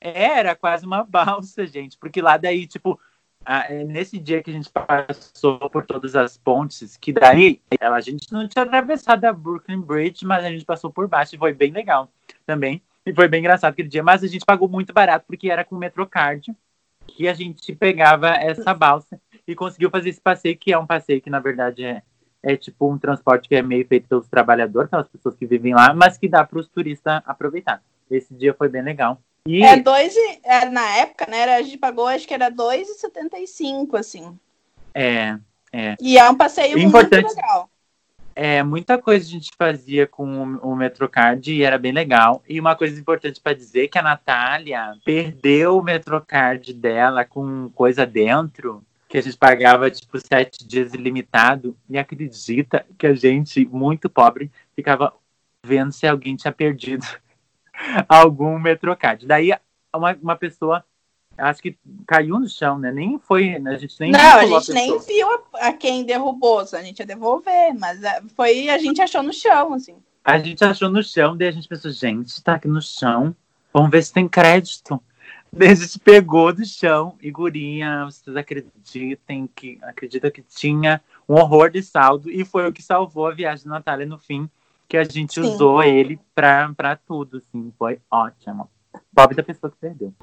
Era 0.00 0.54
quase 0.54 0.86
uma 0.86 1.02
balsa, 1.02 1.66
gente, 1.66 1.98
porque 1.98 2.22
lá 2.22 2.36
daí, 2.36 2.66
tipo, 2.66 2.92
é 2.92 3.07
nesse 3.86 4.18
dia 4.18 4.42
que 4.42 4.50
a 4.50 4.52
gente 4.52 4.70
passou 4.70 5.58
por 5.70 5.86
todas 5.86 6.14
as 6.14 6.36
pontes, 6.36 6.96
que 6.96 7.12
daí 7.12 7.60
a 7.80 8.00
gente 8.00 8.30
não 8.32 8.46
tinha 8.46 8.64
atravessado 8.64 9.24
a 9.24 9.32
Brooklyn 9.32 9.80
Bridge, 9.80 10.26
mas 10.26 10.44
a 10.44 10.50
gente 10.50 10.64
passou 10.64 10.90
por 10.90 11.08
baixo 11.08 11.34
e 11.34 11.38
foi 11.38 11.54
bem 11.54 11.72
legal 11.72 12.10
também. 12.44 12.82
E 13.06 13.14
foi 13.14 13.26
bem 13.26 13.40
engraçado 13.40 13.72
aquele 13.72 13.88
dia, 13.88 14.02
mas 14.02 14.22
a 14.22 14.26
gente 14.26 14.44
pagou 14.44 14.68
muito 14.68 14.92
barato 14.92 15.24
porque 15.26 15.50
era 15.50 15.64
com 15.64 15.76
o 15.76 15.78
Metrocard 15.78 16.54
que 17.06 17.26
a 17.26 17.32
gente 17.32 17.74
pegava 17.74 18.28
essa 18.28 18.74
balsa 18.74 19.18
e 19.46 19.54
conseguiu 19.54 19.88
fazer 19.88 20.10
esse 20.10 20.20
passeio, 20.20 20.58
que 20.58 20.72
é 20.72 20.78
um 20.78 20.86
passeio 20.86 21.22
que 21.22 21.30
na 21.30 21.40
verdade 21.40 21.82
é, 21.82 22.02
é 22.42 22.54
tipo 22.54 22.92
um 22.92 22.98
transporte 22.98 23.48
que 23.48 23.54
é 23.56 23.62
meio 23.62 23.86
feito 23.86 24.06
pelos 24.06 24.28
trabalhadores, 24.28 24.90
pelas 24.90 25.08
pessoas 25.08 25.34
que 25.34 25.46
vivem 25.46 25.74
lá, 25.74 25.94
mas 25.94 26.18
que 26.18 26.28
dá 26.28 26.44
para 26.44 26.58
os 26.58 26.68
turistas 26.68 27.22
aproveitar. 27.24 27.82
Esse 28.10 28.34
dia 28.34 28.52
foi 28.52 28.68
bem 28.68 28.82
legal. 28.82 29.20
E... 29.48 29.62
É 29.62 29.78
dois, 29.78 30.14
é, 30.44 30.66
na 30.66 30.86
época, 30.98 31.26
né? 31.26 31.44
A 31.44 31.62
gente 31.62 31.78
pagou, 31.78 32.06
acho 32.06 32.28
que 32.28 32.34
era 32.34 32.50
2,75, 32.50 33.98
assim. 33.98 34.38
É, 34.92 35.38
é. 35.72 35.96
E 35.98 36.18
é 36.18 36.28
um 36.28 36.34
passeio 36.34 36.78
Importante, 36.78 37.24
muito 37.24 37.36
legal. 37.36 37.70
É, 38.36 38.62
muita 38.62 38.98
coisa 38.98 39.26
a 39.26 39.30
gente 39.30 39.50
fazia 39.56 40.06
com 40.06 40.58
o, 40.62 40.76
Metrocard 40.76 41.50
e 41.50 41.62
era 41.62 41.78
bem 41.78 41.92
legal. 41.92 42.42
E 42.46 42.60
uma 42.60 42.76
coisa 42.76 43.00
importante 43.00 43.40
para 43.40 43.54
dizer 43.56 43.84
é 43.84 43.88
que 43.88 43.98
a 43.98 44.02
Natália 44.02 44.94
perdeu 45.02 45.78
o 45.78 45.82
Metrocard 45.82 46.70
dela 46.74 47.24
com 47.24 47.70
coisa 47.70 48.04
dentro, 48.04 48.84
que 49.08 49.16
a 49.16 49.22
gente 49.22 49.38
pagava 49.38 49.90
tipo 49.90 50.20
sete 50.20 50.62
dias 50.68 50.92
ilimitado. 50.92 51.74
E 51.88 51.96
acredita 51.96 52.84
que 52.98 53.06
a 53.06 53.14
gente, 53.14 53.64
muito 53.64 54.10
pobre, 54.10 54.52
ficava 54.76 55.10
vendo 55.64 55.90
se 55.90 56.06
alguém 56.06 56.36
tinha 56.36 56.52
perdido 56.52 57.06
algum 58.08 58.58
Metrocard. 58.58 59.26
Daí 59.26 59.52
uma, 59.94 60.16
uma 60.20 60.36
pessoa, 60.36 60.84
acho 61.36 61.62
que 61.62 61.76
caiu 62.06 62.38
no 62.38 62.48
chão, 62.48 62.78
né? 62.78 62.92
Nem 62.92 63.18
foi, 63.18 63.58
né? 63.58 63.74
a 63.74 63.78
gente 63.78 63.98
nem 64.00 64.12
Não, 64.12 64.20
a 64.20 64.46
gente 64.46 64.70
a 64.70 64.74
nem 64.74 64.98
viu 65.00 65.28
a, 65.30 65.68
a, 65.68 65.72
quem 65.72 66.04
derrubou, 66.04 66.60
a 66.60 66.82
gente 66.82 67.00
ia 67.00 67.06
devolver, 67.06 67.74
mas 67.78 68.02
é, 68.02 68.22
foi, 68.34 68.68
a 68.68 68.78
gente 68.78 69.00
achou 69.00 69.22
no 69.22 69.32
chão, 69.32 69.74
assim. 69.74 69.96
A 70.24 70.38
gente 70.38 70.62
achou 70.62 70.90
no 70.90 71.02
chão, 71.02 71.36
daí 71.36 71.48
a 71.48 71.52
gente 71.52 71.68
pensou, 71.68 71.90
gente, 71.90 72.42
tá 72.42 72.54
aqui 72.54 72.68
no 72.68 72.82
chão, 72.82 73.34
vamos 73.72 73.90
ver 73.90 74.02
se 74.02 74.12
tem 74.12 74.28
crédito. 74.28 75.02
Daí 75.50 75.70
a 75.70 75.74
gente 75.74 75.98
pegou 75.98 76.52
do 76.52 76.64
chão 76.66 77.16
e 77.22 77.30
gurinha, 77.30 78.04
vocês 78.04 78.36
acreditem 78.36 79.48
que 79.54 79.78
acredita 79.80 80.30
que 80.30 80.42
tinha 80.42 81.00
um 81.26 81.36
horror 81.36 81.70
de 81.70 81.82
saldo 81.82 82.30
e 82.30 82.44
foi 82.44 82.68
o 82.68 82.72
que 82.72 82.82
salvou 82.82 83.26
a 83.26 83.34
viagem 83.34 83.64
da 83.64 83.70
Natália 83.70 84.04
no 84.04 84.18
fim 84.18 84.50
que 84.88 84.96
a 84.96 85.04
gente 85.04 85.34
Sim. 85.34 85.42
usou 85.42 85.82
ele 85.82 86.18
pra, 86.34 86.72
pra 86.74 86.96
tudo, 86.96 87.36
assim. 87.36 87.70
Foi 87.78 88.00
ótimo. 88.10 88.70
Pobre 89.14 89.36
da 89.36 89.42
pessoa 89.42 89.70
que 89.70 89.76
perdeu. 89.76 90.14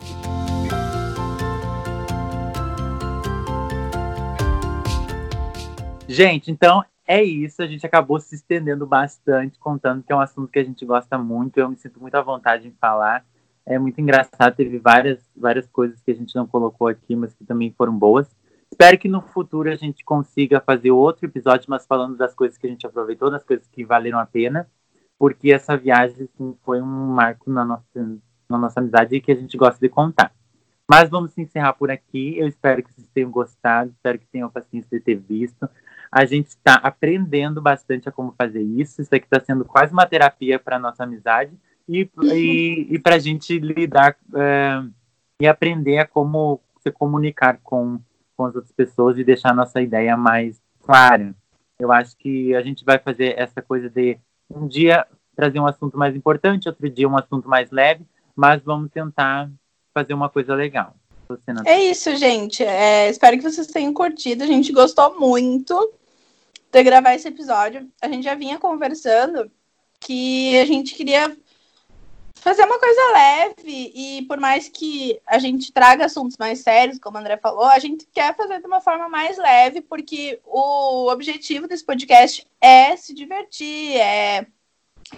Gente, 6.08 6.50
então 6.50 6.84
é 7.08 7.24
isso. 7.24 7.62
A 7.62 7.68
gente 7.68 7.86
acabou 7.86 8.20
se 8.20 8.34
estendendo 8.34 8.88
bastante, 8.88 9.60
contando 9.60 10.02
que 10.02 10.12
é 10.12 10.16
um 10.16 10.22
assunto 10.22 10.52
que 10.52 10.60
a 10.60 10.64
gente 10.64 10.84
gosta 10.84 11.18
muito. 11.18 11.60
Eu 11.60 11.70
me 11.70 11.76
sinto 11.76 12.00
muito 12.02 12.16
à 12.16 12.22
vontade 12.22 12.68
em 12.68 12.74
falar. 12.82 13.24
É 13.66 13.78
muito 13.78 14.02
engraçado. 14.02 14.56
Teve 14.56 14.80
várias, 14.80 15.20
várias 15.38 15.68
coisas 15.68 16.02
que 16.02 16.10
a 16.10 16.16
gente 16.16 16.36
não 16.36 16.48
colocou 16.48 16.88
aqui, 16.88 17.16
mas 17.16 17.36
que 17.36 17.46
também 17.46 17.72
foram 17.78 17.96
boas. 17.96 18.28
Espero 18.76 18.98
que 18.98 19.08
no 19.08 19.22
futuro 19.22 19.72
a 19.72 19.76
gente 19.76 20.04
consiga 20.04 20.60
fazer 20.60 20.92
outro 20.92 21.26
episódio, 21.26 21.68
mas 21.70 21.88
falando 21.88 22.18
das 22.18 22.36
coisas 22.36 22.58
que 22.58 22.68
a 22.68 22.70
gente 22.70 22.86
aproveitou, 22.86 23.32
das 23.32 23.42
coisas 23.42 23.66
que 23.70 23.86
valeram 23.86 24.20
a 24.20 24.26
pena, 24.26 24.70
porque 25.18 25.54
essa 25.54 25.78
viagem 25.78 26.24
assim, 26.26 26.58
foi 26.62 26.82
um 26.82 26.86
marco 26.86 27.50
na 27.50 27.64
nossa, 27.64 27.86
na 28.50 28.58
nossa 28.58 28.82
amizade 28.82 29.16
e 29.16 29.22
que 29.22 29.32
a 29.32 29.36
gente 29.36 29.56
gosta 29.56 29.80
de 29.80 29.88
contar. 29.88 30.34
Mas 30.90 31.10
vamos 31.10 31.38
encerrar 31.38 31.72
por 31.72 31.90
aqui. 31.90 32.38
Eu 32.38 32.50
espero 32.50 32.84
que 32.84 32.92
vocês 32.92 33.08
tenham 33.14 33.32
gostado, 33.32 33.92
espero 33.92 34.20
que 34.20 34.28
tenham 34.28 34.50
paciência 34.50 34.90
de 34.92 35.00
ter 35.00 35.16
visto. 35.16 35.70
A 36.12 36.26
gente 36.26 36.48
está 36.48 36.74
aprendendo 36.74 37.62
bastante 37.62 38.10
a 38.10 38.12
como 38.12 38.36
fazer 38.38 38.62
isso. 38.62 39.02
Isso 39.02 39.16
aqui 39.16 39.26
está 39.26 39.40
sendo 39.40 39.64
quase 39.64 39.94
uma 39.94 40.06
terapia 40.06 40.60
para 40.60 40.76
a 40.76 40.80
nossa 40.80 41.06
amizade. 41.06 41.58
e, 41.88 42.10
e, 42.24 42.88
e 42.90 43.00
para 43.00 43.16
a 43.16 43.20
gente 43.20 43.58
lidar 43.58 44.18
é, 44.36 44.84
e 45.40 45.48
aprender 45.48 45.98
a 46.00 46.06
como 46.06 46.60
se 46.82 46.92
comunicar 46.92 47.58
com, 47.64 48.02
com 48.36 48.46
as 48.46 48.56
outras 48.56 48.74
pessoas 48.74 49.18
e 49.18 49.24
deixar 49.24 49.54
nossa 49.54 49.82
ideia 49.82 50.16
mais 50.16 50.62
clara. 50.84 51.36
Eu 51.80 51.92
acho 51.92 52.16
que 52.18 52.56
a 52.56 52.62
gente 52.62 52.86
vai 52.86 53.00
fazer 53.00 53.38
essa 53.38 53.62
coisa 53.62 53.90
de 53.90 54.18
um 54.50 54.68
dia 54.68 55.06
trazer 55.36 55.60
um 55.60 55.68
assunto 55.68 55.98
mais 55.98 56.16
importante, 56.16 56.70
outro 56.70 56.90
dia 56.90 57.08
um 57.08 57.18
assunto 57.18 57.50
mais 57.50 57.70
leve, 57.70 58.06
mas 58.36 58.62
vamos 58.64 58.90
tentar 58.90 59.50
fazer 59.94 60.14
uma 60.14 60.30
coisa 60.30 60.56
legal. 60.56 60.96
É 61.66 61.84
isso, 61.84 62.16
gente. 62.16 62.64
É, 62.64 63.10
espero 63.10 63.38
que 63.38 63.44
vocês 63.44 63.68
tenham 63.68 63.94
curtido. 63.94 64.44
A 64.44 64.48
gente 64.48 64.72
gostou 64.72 65.20
muito 65.20 65.94
de 66.72 66.84
gravar 66.84 67.16
esse 67.16 67.28
episódio. 67.28 67.90
A 68.02 68.08
gente 68.08 68.24
já 68.24 68.36
vinha 68.36 68.60
conversando 68.60 69.50
que 70.00 70.58
a 70.60 70.66
gente 70.66 70.94
queria 70.94 71.36
fazer 72.46 72.64
uma 72.64 72.78
coisa 72.78 73.12
leve 73.12 73.92
e 73.96 74.24
por 74.28 74.40
mais 74.40 74.70
que 74.70 75.20
a 75.26 75.40
gente 75.40 75.74
traga 75.74 76.06
assuntos 76.06 76.38
mais 76.38 76.60
sérios, 76.60 77.00
como 77.00 77.18
o 77.18 77.20
André 77.20 77.38
falou, 77.38 77.64
a 77.64 77.80
gente 77.80 78.08
quer 78.14 78.36
fazer 78.36 78.60
de 78.60 78.68
uma 78.68 78.80
forma 78.80 79.10
mais 79.10 79.36
leve, 79.40 79.82
porque 79.82 80.40
o 80.46 81.12
objetivo 81.12 81.68
desse 81.68 81.84
podcast 81.84 82.48
é 82.62 82.96
se 82.96 83.16
divertir, 83.16 83.98
é 83.98 84.46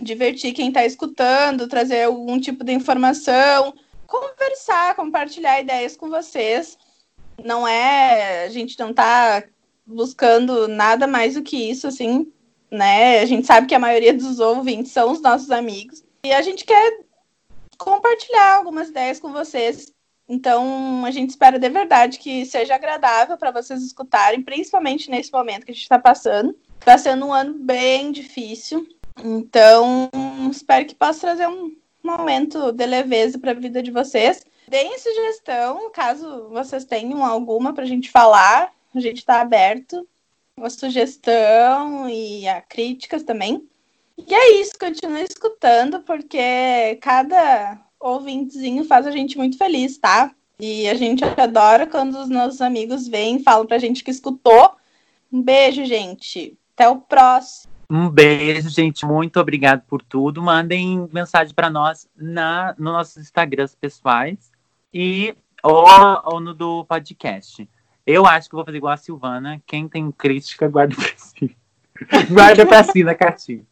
divertir 0.01 0.53
quem 0.53 0.69
está 0.69 0.85
escutando, 0.85 1.67
trazer 1.67 2.03
algum 2.03 2.39
tipo 2.39 2.63
de 2.63 2.71
informação, 2.71 3.73
conversar, 4.05 4.95
compartilhar 4.95 5.59
ideias 5.59 5.97
com 5.97 6.09
vocês. 6.09 6.77
Não 7.43 7.67
é, 7.67 8.45
a 8.45 8.49
gente 8.49 8.79
não 8.79 8.91
está 8.91 9.43
buscando 9.85 10.69
nada 10.69 11.05
mais 11.05 11.33
do 11.33 11.43
que 11.43 11.57
isso, 11.57 11.87
assim, 11.87 12.31
né? 12.71 13.19
A 13.19 13.25
gente 13.25 13.45
sabe 13.45 13.67
que 13.67 13.75
a 13.75 13.79
maioria 13.79 14.13
dos 14.13 14.39
ouvintes 14.39 14.93
são 14.93 15.11
os 15.11 15.21
nossos 15.21 15.51
amigos. 15.51 16.05
E 16.23 16.31
a 16.31 16.41
gente 16.41 16.63
quer 16.65 17.06
compartilhar 17.77 18.55
algumas 18.55 18.89
ideias 18.89 19.19
com 19.19 19.31
vocês. 19.31 19.93
Então, 20.27 21.05
a 21.05 21.11
gente 21.11 21.29
espera 21.29 21.57
de 21.57 21.69
verdade 21.69 22.19
que 22.19 22.45
seja 22.45 22.75
agradável 22.75 23.37
para 23.37 23.51
vocês 23.51 23.81
escutarem, 23.81 24.41
principalmente 24.41 25.09
nesse 25.09 25.31
momento 25.31 25.65
que 25.65 25.71
a 25.71 25.73
gente 25.73 25.83
está 25.83 25.97
passando. 25.97 26.55
Está 26.79 26.97
sendo 26.97 27.27
um 27.27 27.33
ano 27.33 27.53
bem 27.53 28.11
difícil. 28.11 28.87
Então, 29.23 30.09
espero 30.51 30.85
que 30.85 30.95
possa 30.95 31.21
trazer 31.21 31.47
um 31.47 31.75
momento 32.03 32.71
de 32.71 32.85
leveza 32.85 33.39
para 33.39 33.51
a 33.51 33.55
vida 33.55 33.81
de 33.81 33.91
vocês. 33.91 34.45
Deem 34.67 34.99
sugestão, 34.99 35.89
caso 35.91 36.49
vocês 36.49 36.83
tenham 36.83 37.25
alguma 37.25 37.73
para 37.73 37.83
a 37.83 37.87
gente 37.87 38.11
falar. 38.11 38.71
A 38.93 38.99
gente 38.99 39.19
está 39.19 39.39
aberto 39.39 40.05
a 40.59 40.69
sugestão 40.69 42.09
e 42.09 42.47
a 42.47 42.61
críticas 42.61 43.23
também. 43.23 43.67
E 44.17 44.33
é 44.33 44.61
isso, 44.61 44.73
continue 44.79 45.23
escutando, 45.23 45.99
porque 46.01 46.97
cada 47.01 47.79
ouvintezinho 47.99 48.83
faz 48.83 49.05
a 49.05 49.11
gente 49.11 49.37
muito 49.37 49.57
feliz, 49.57 49.97
tá? 49.97 50.31
E 50.59 50.87
a 50.89 50.95
gente 50.95 51.23
adora 51.23 51.85
quando 51.85 52.17
os 52.19 52.29
nossos 52.29 52.61
amigos 52.61 53.07
vêm 53.07 53.37
e 53.37 53.43
falam 53.43 53.65
pra 53.65 53.77
gente 53.77 54.03
que 54.03 54.09
escutou. 54.09 54.71
Um 55.31 55.41
beijo, 55.41 55.85
gente. 55.85 56.57
Até 56.73 56.89
o 56.89 56.97
próximo. 56.97 57.71
Um 57.89 58.09
beijo, 58.09 58.69
gente. 58.69 59.05
Muito 59.05 59.39
obrigado 59.39 59.83
por 59.87 60.01
tudo. 60.01 60.41
Mandem 60.41 61.07
mensagem 61.13 61.53
para 61.53 61.69
nós 61.69 62.07
na, 62.15 62.75
nos 62.77 62.93
nossos 62.93 63.17
Instagrams 63.17 63.75
pessoais 63.75 64.51
e 64.93 65.35
ou, 65.63 65.85
ou 66.25 66.39
no 66.39 66.53
do 66.53 66.85
podcast. 66.85 67.69
Eu 68.05 68.25
acho 68.25 68.49
que 68.49 68.55
vou 68.55 68.65
fazer 68.65 68.77
igual 68.77 68.93
a 68.93 68.97
Silvana. 68.97 69.61
Quem 69.65 69.87
tem 69.87 70.11
crítica, 70.11 70.67
guarda 70.67 70.95
pra 70.95 71.13
si. 71.17 71.55
guarda 72.33 72.65
pra 72.65 72.83
si 72.83 73.03
na 73.03 73.13
cartinha. 73.13 73.63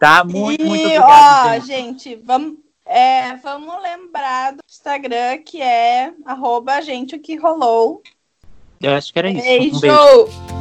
Tá? 0.00 0.24
Muito, 0.24 0.62
e, 0.62 0.66
muito 0.66 0.86
obrigado. 0.86 1.62
Ó, 1.62 1.66
gente, 1.66 2.10
gente 2.10 2.16
vamos, 2.24 2.56
é, 2.86 3.36
vamos 3.36 3.82
lembrar 3.82 4.52
do 4.54 4.60
Instagram 4.66 5.38
que 5.44 5.60
é 5.60 6.10
arroba 6.24 6.80
gente 6.80 7.14
o 7.14 7.20
que 7.20 7.36
rolou. 7.36 8.02
Eu 8.80 8.94
acho 8.94 9.12
que 9.12 9.18
era 9.18 9.30
isso. 9.30 9.44
Beijo. 9.44 9.76
Um 9.76 9.80
beijo. 9.80 10.59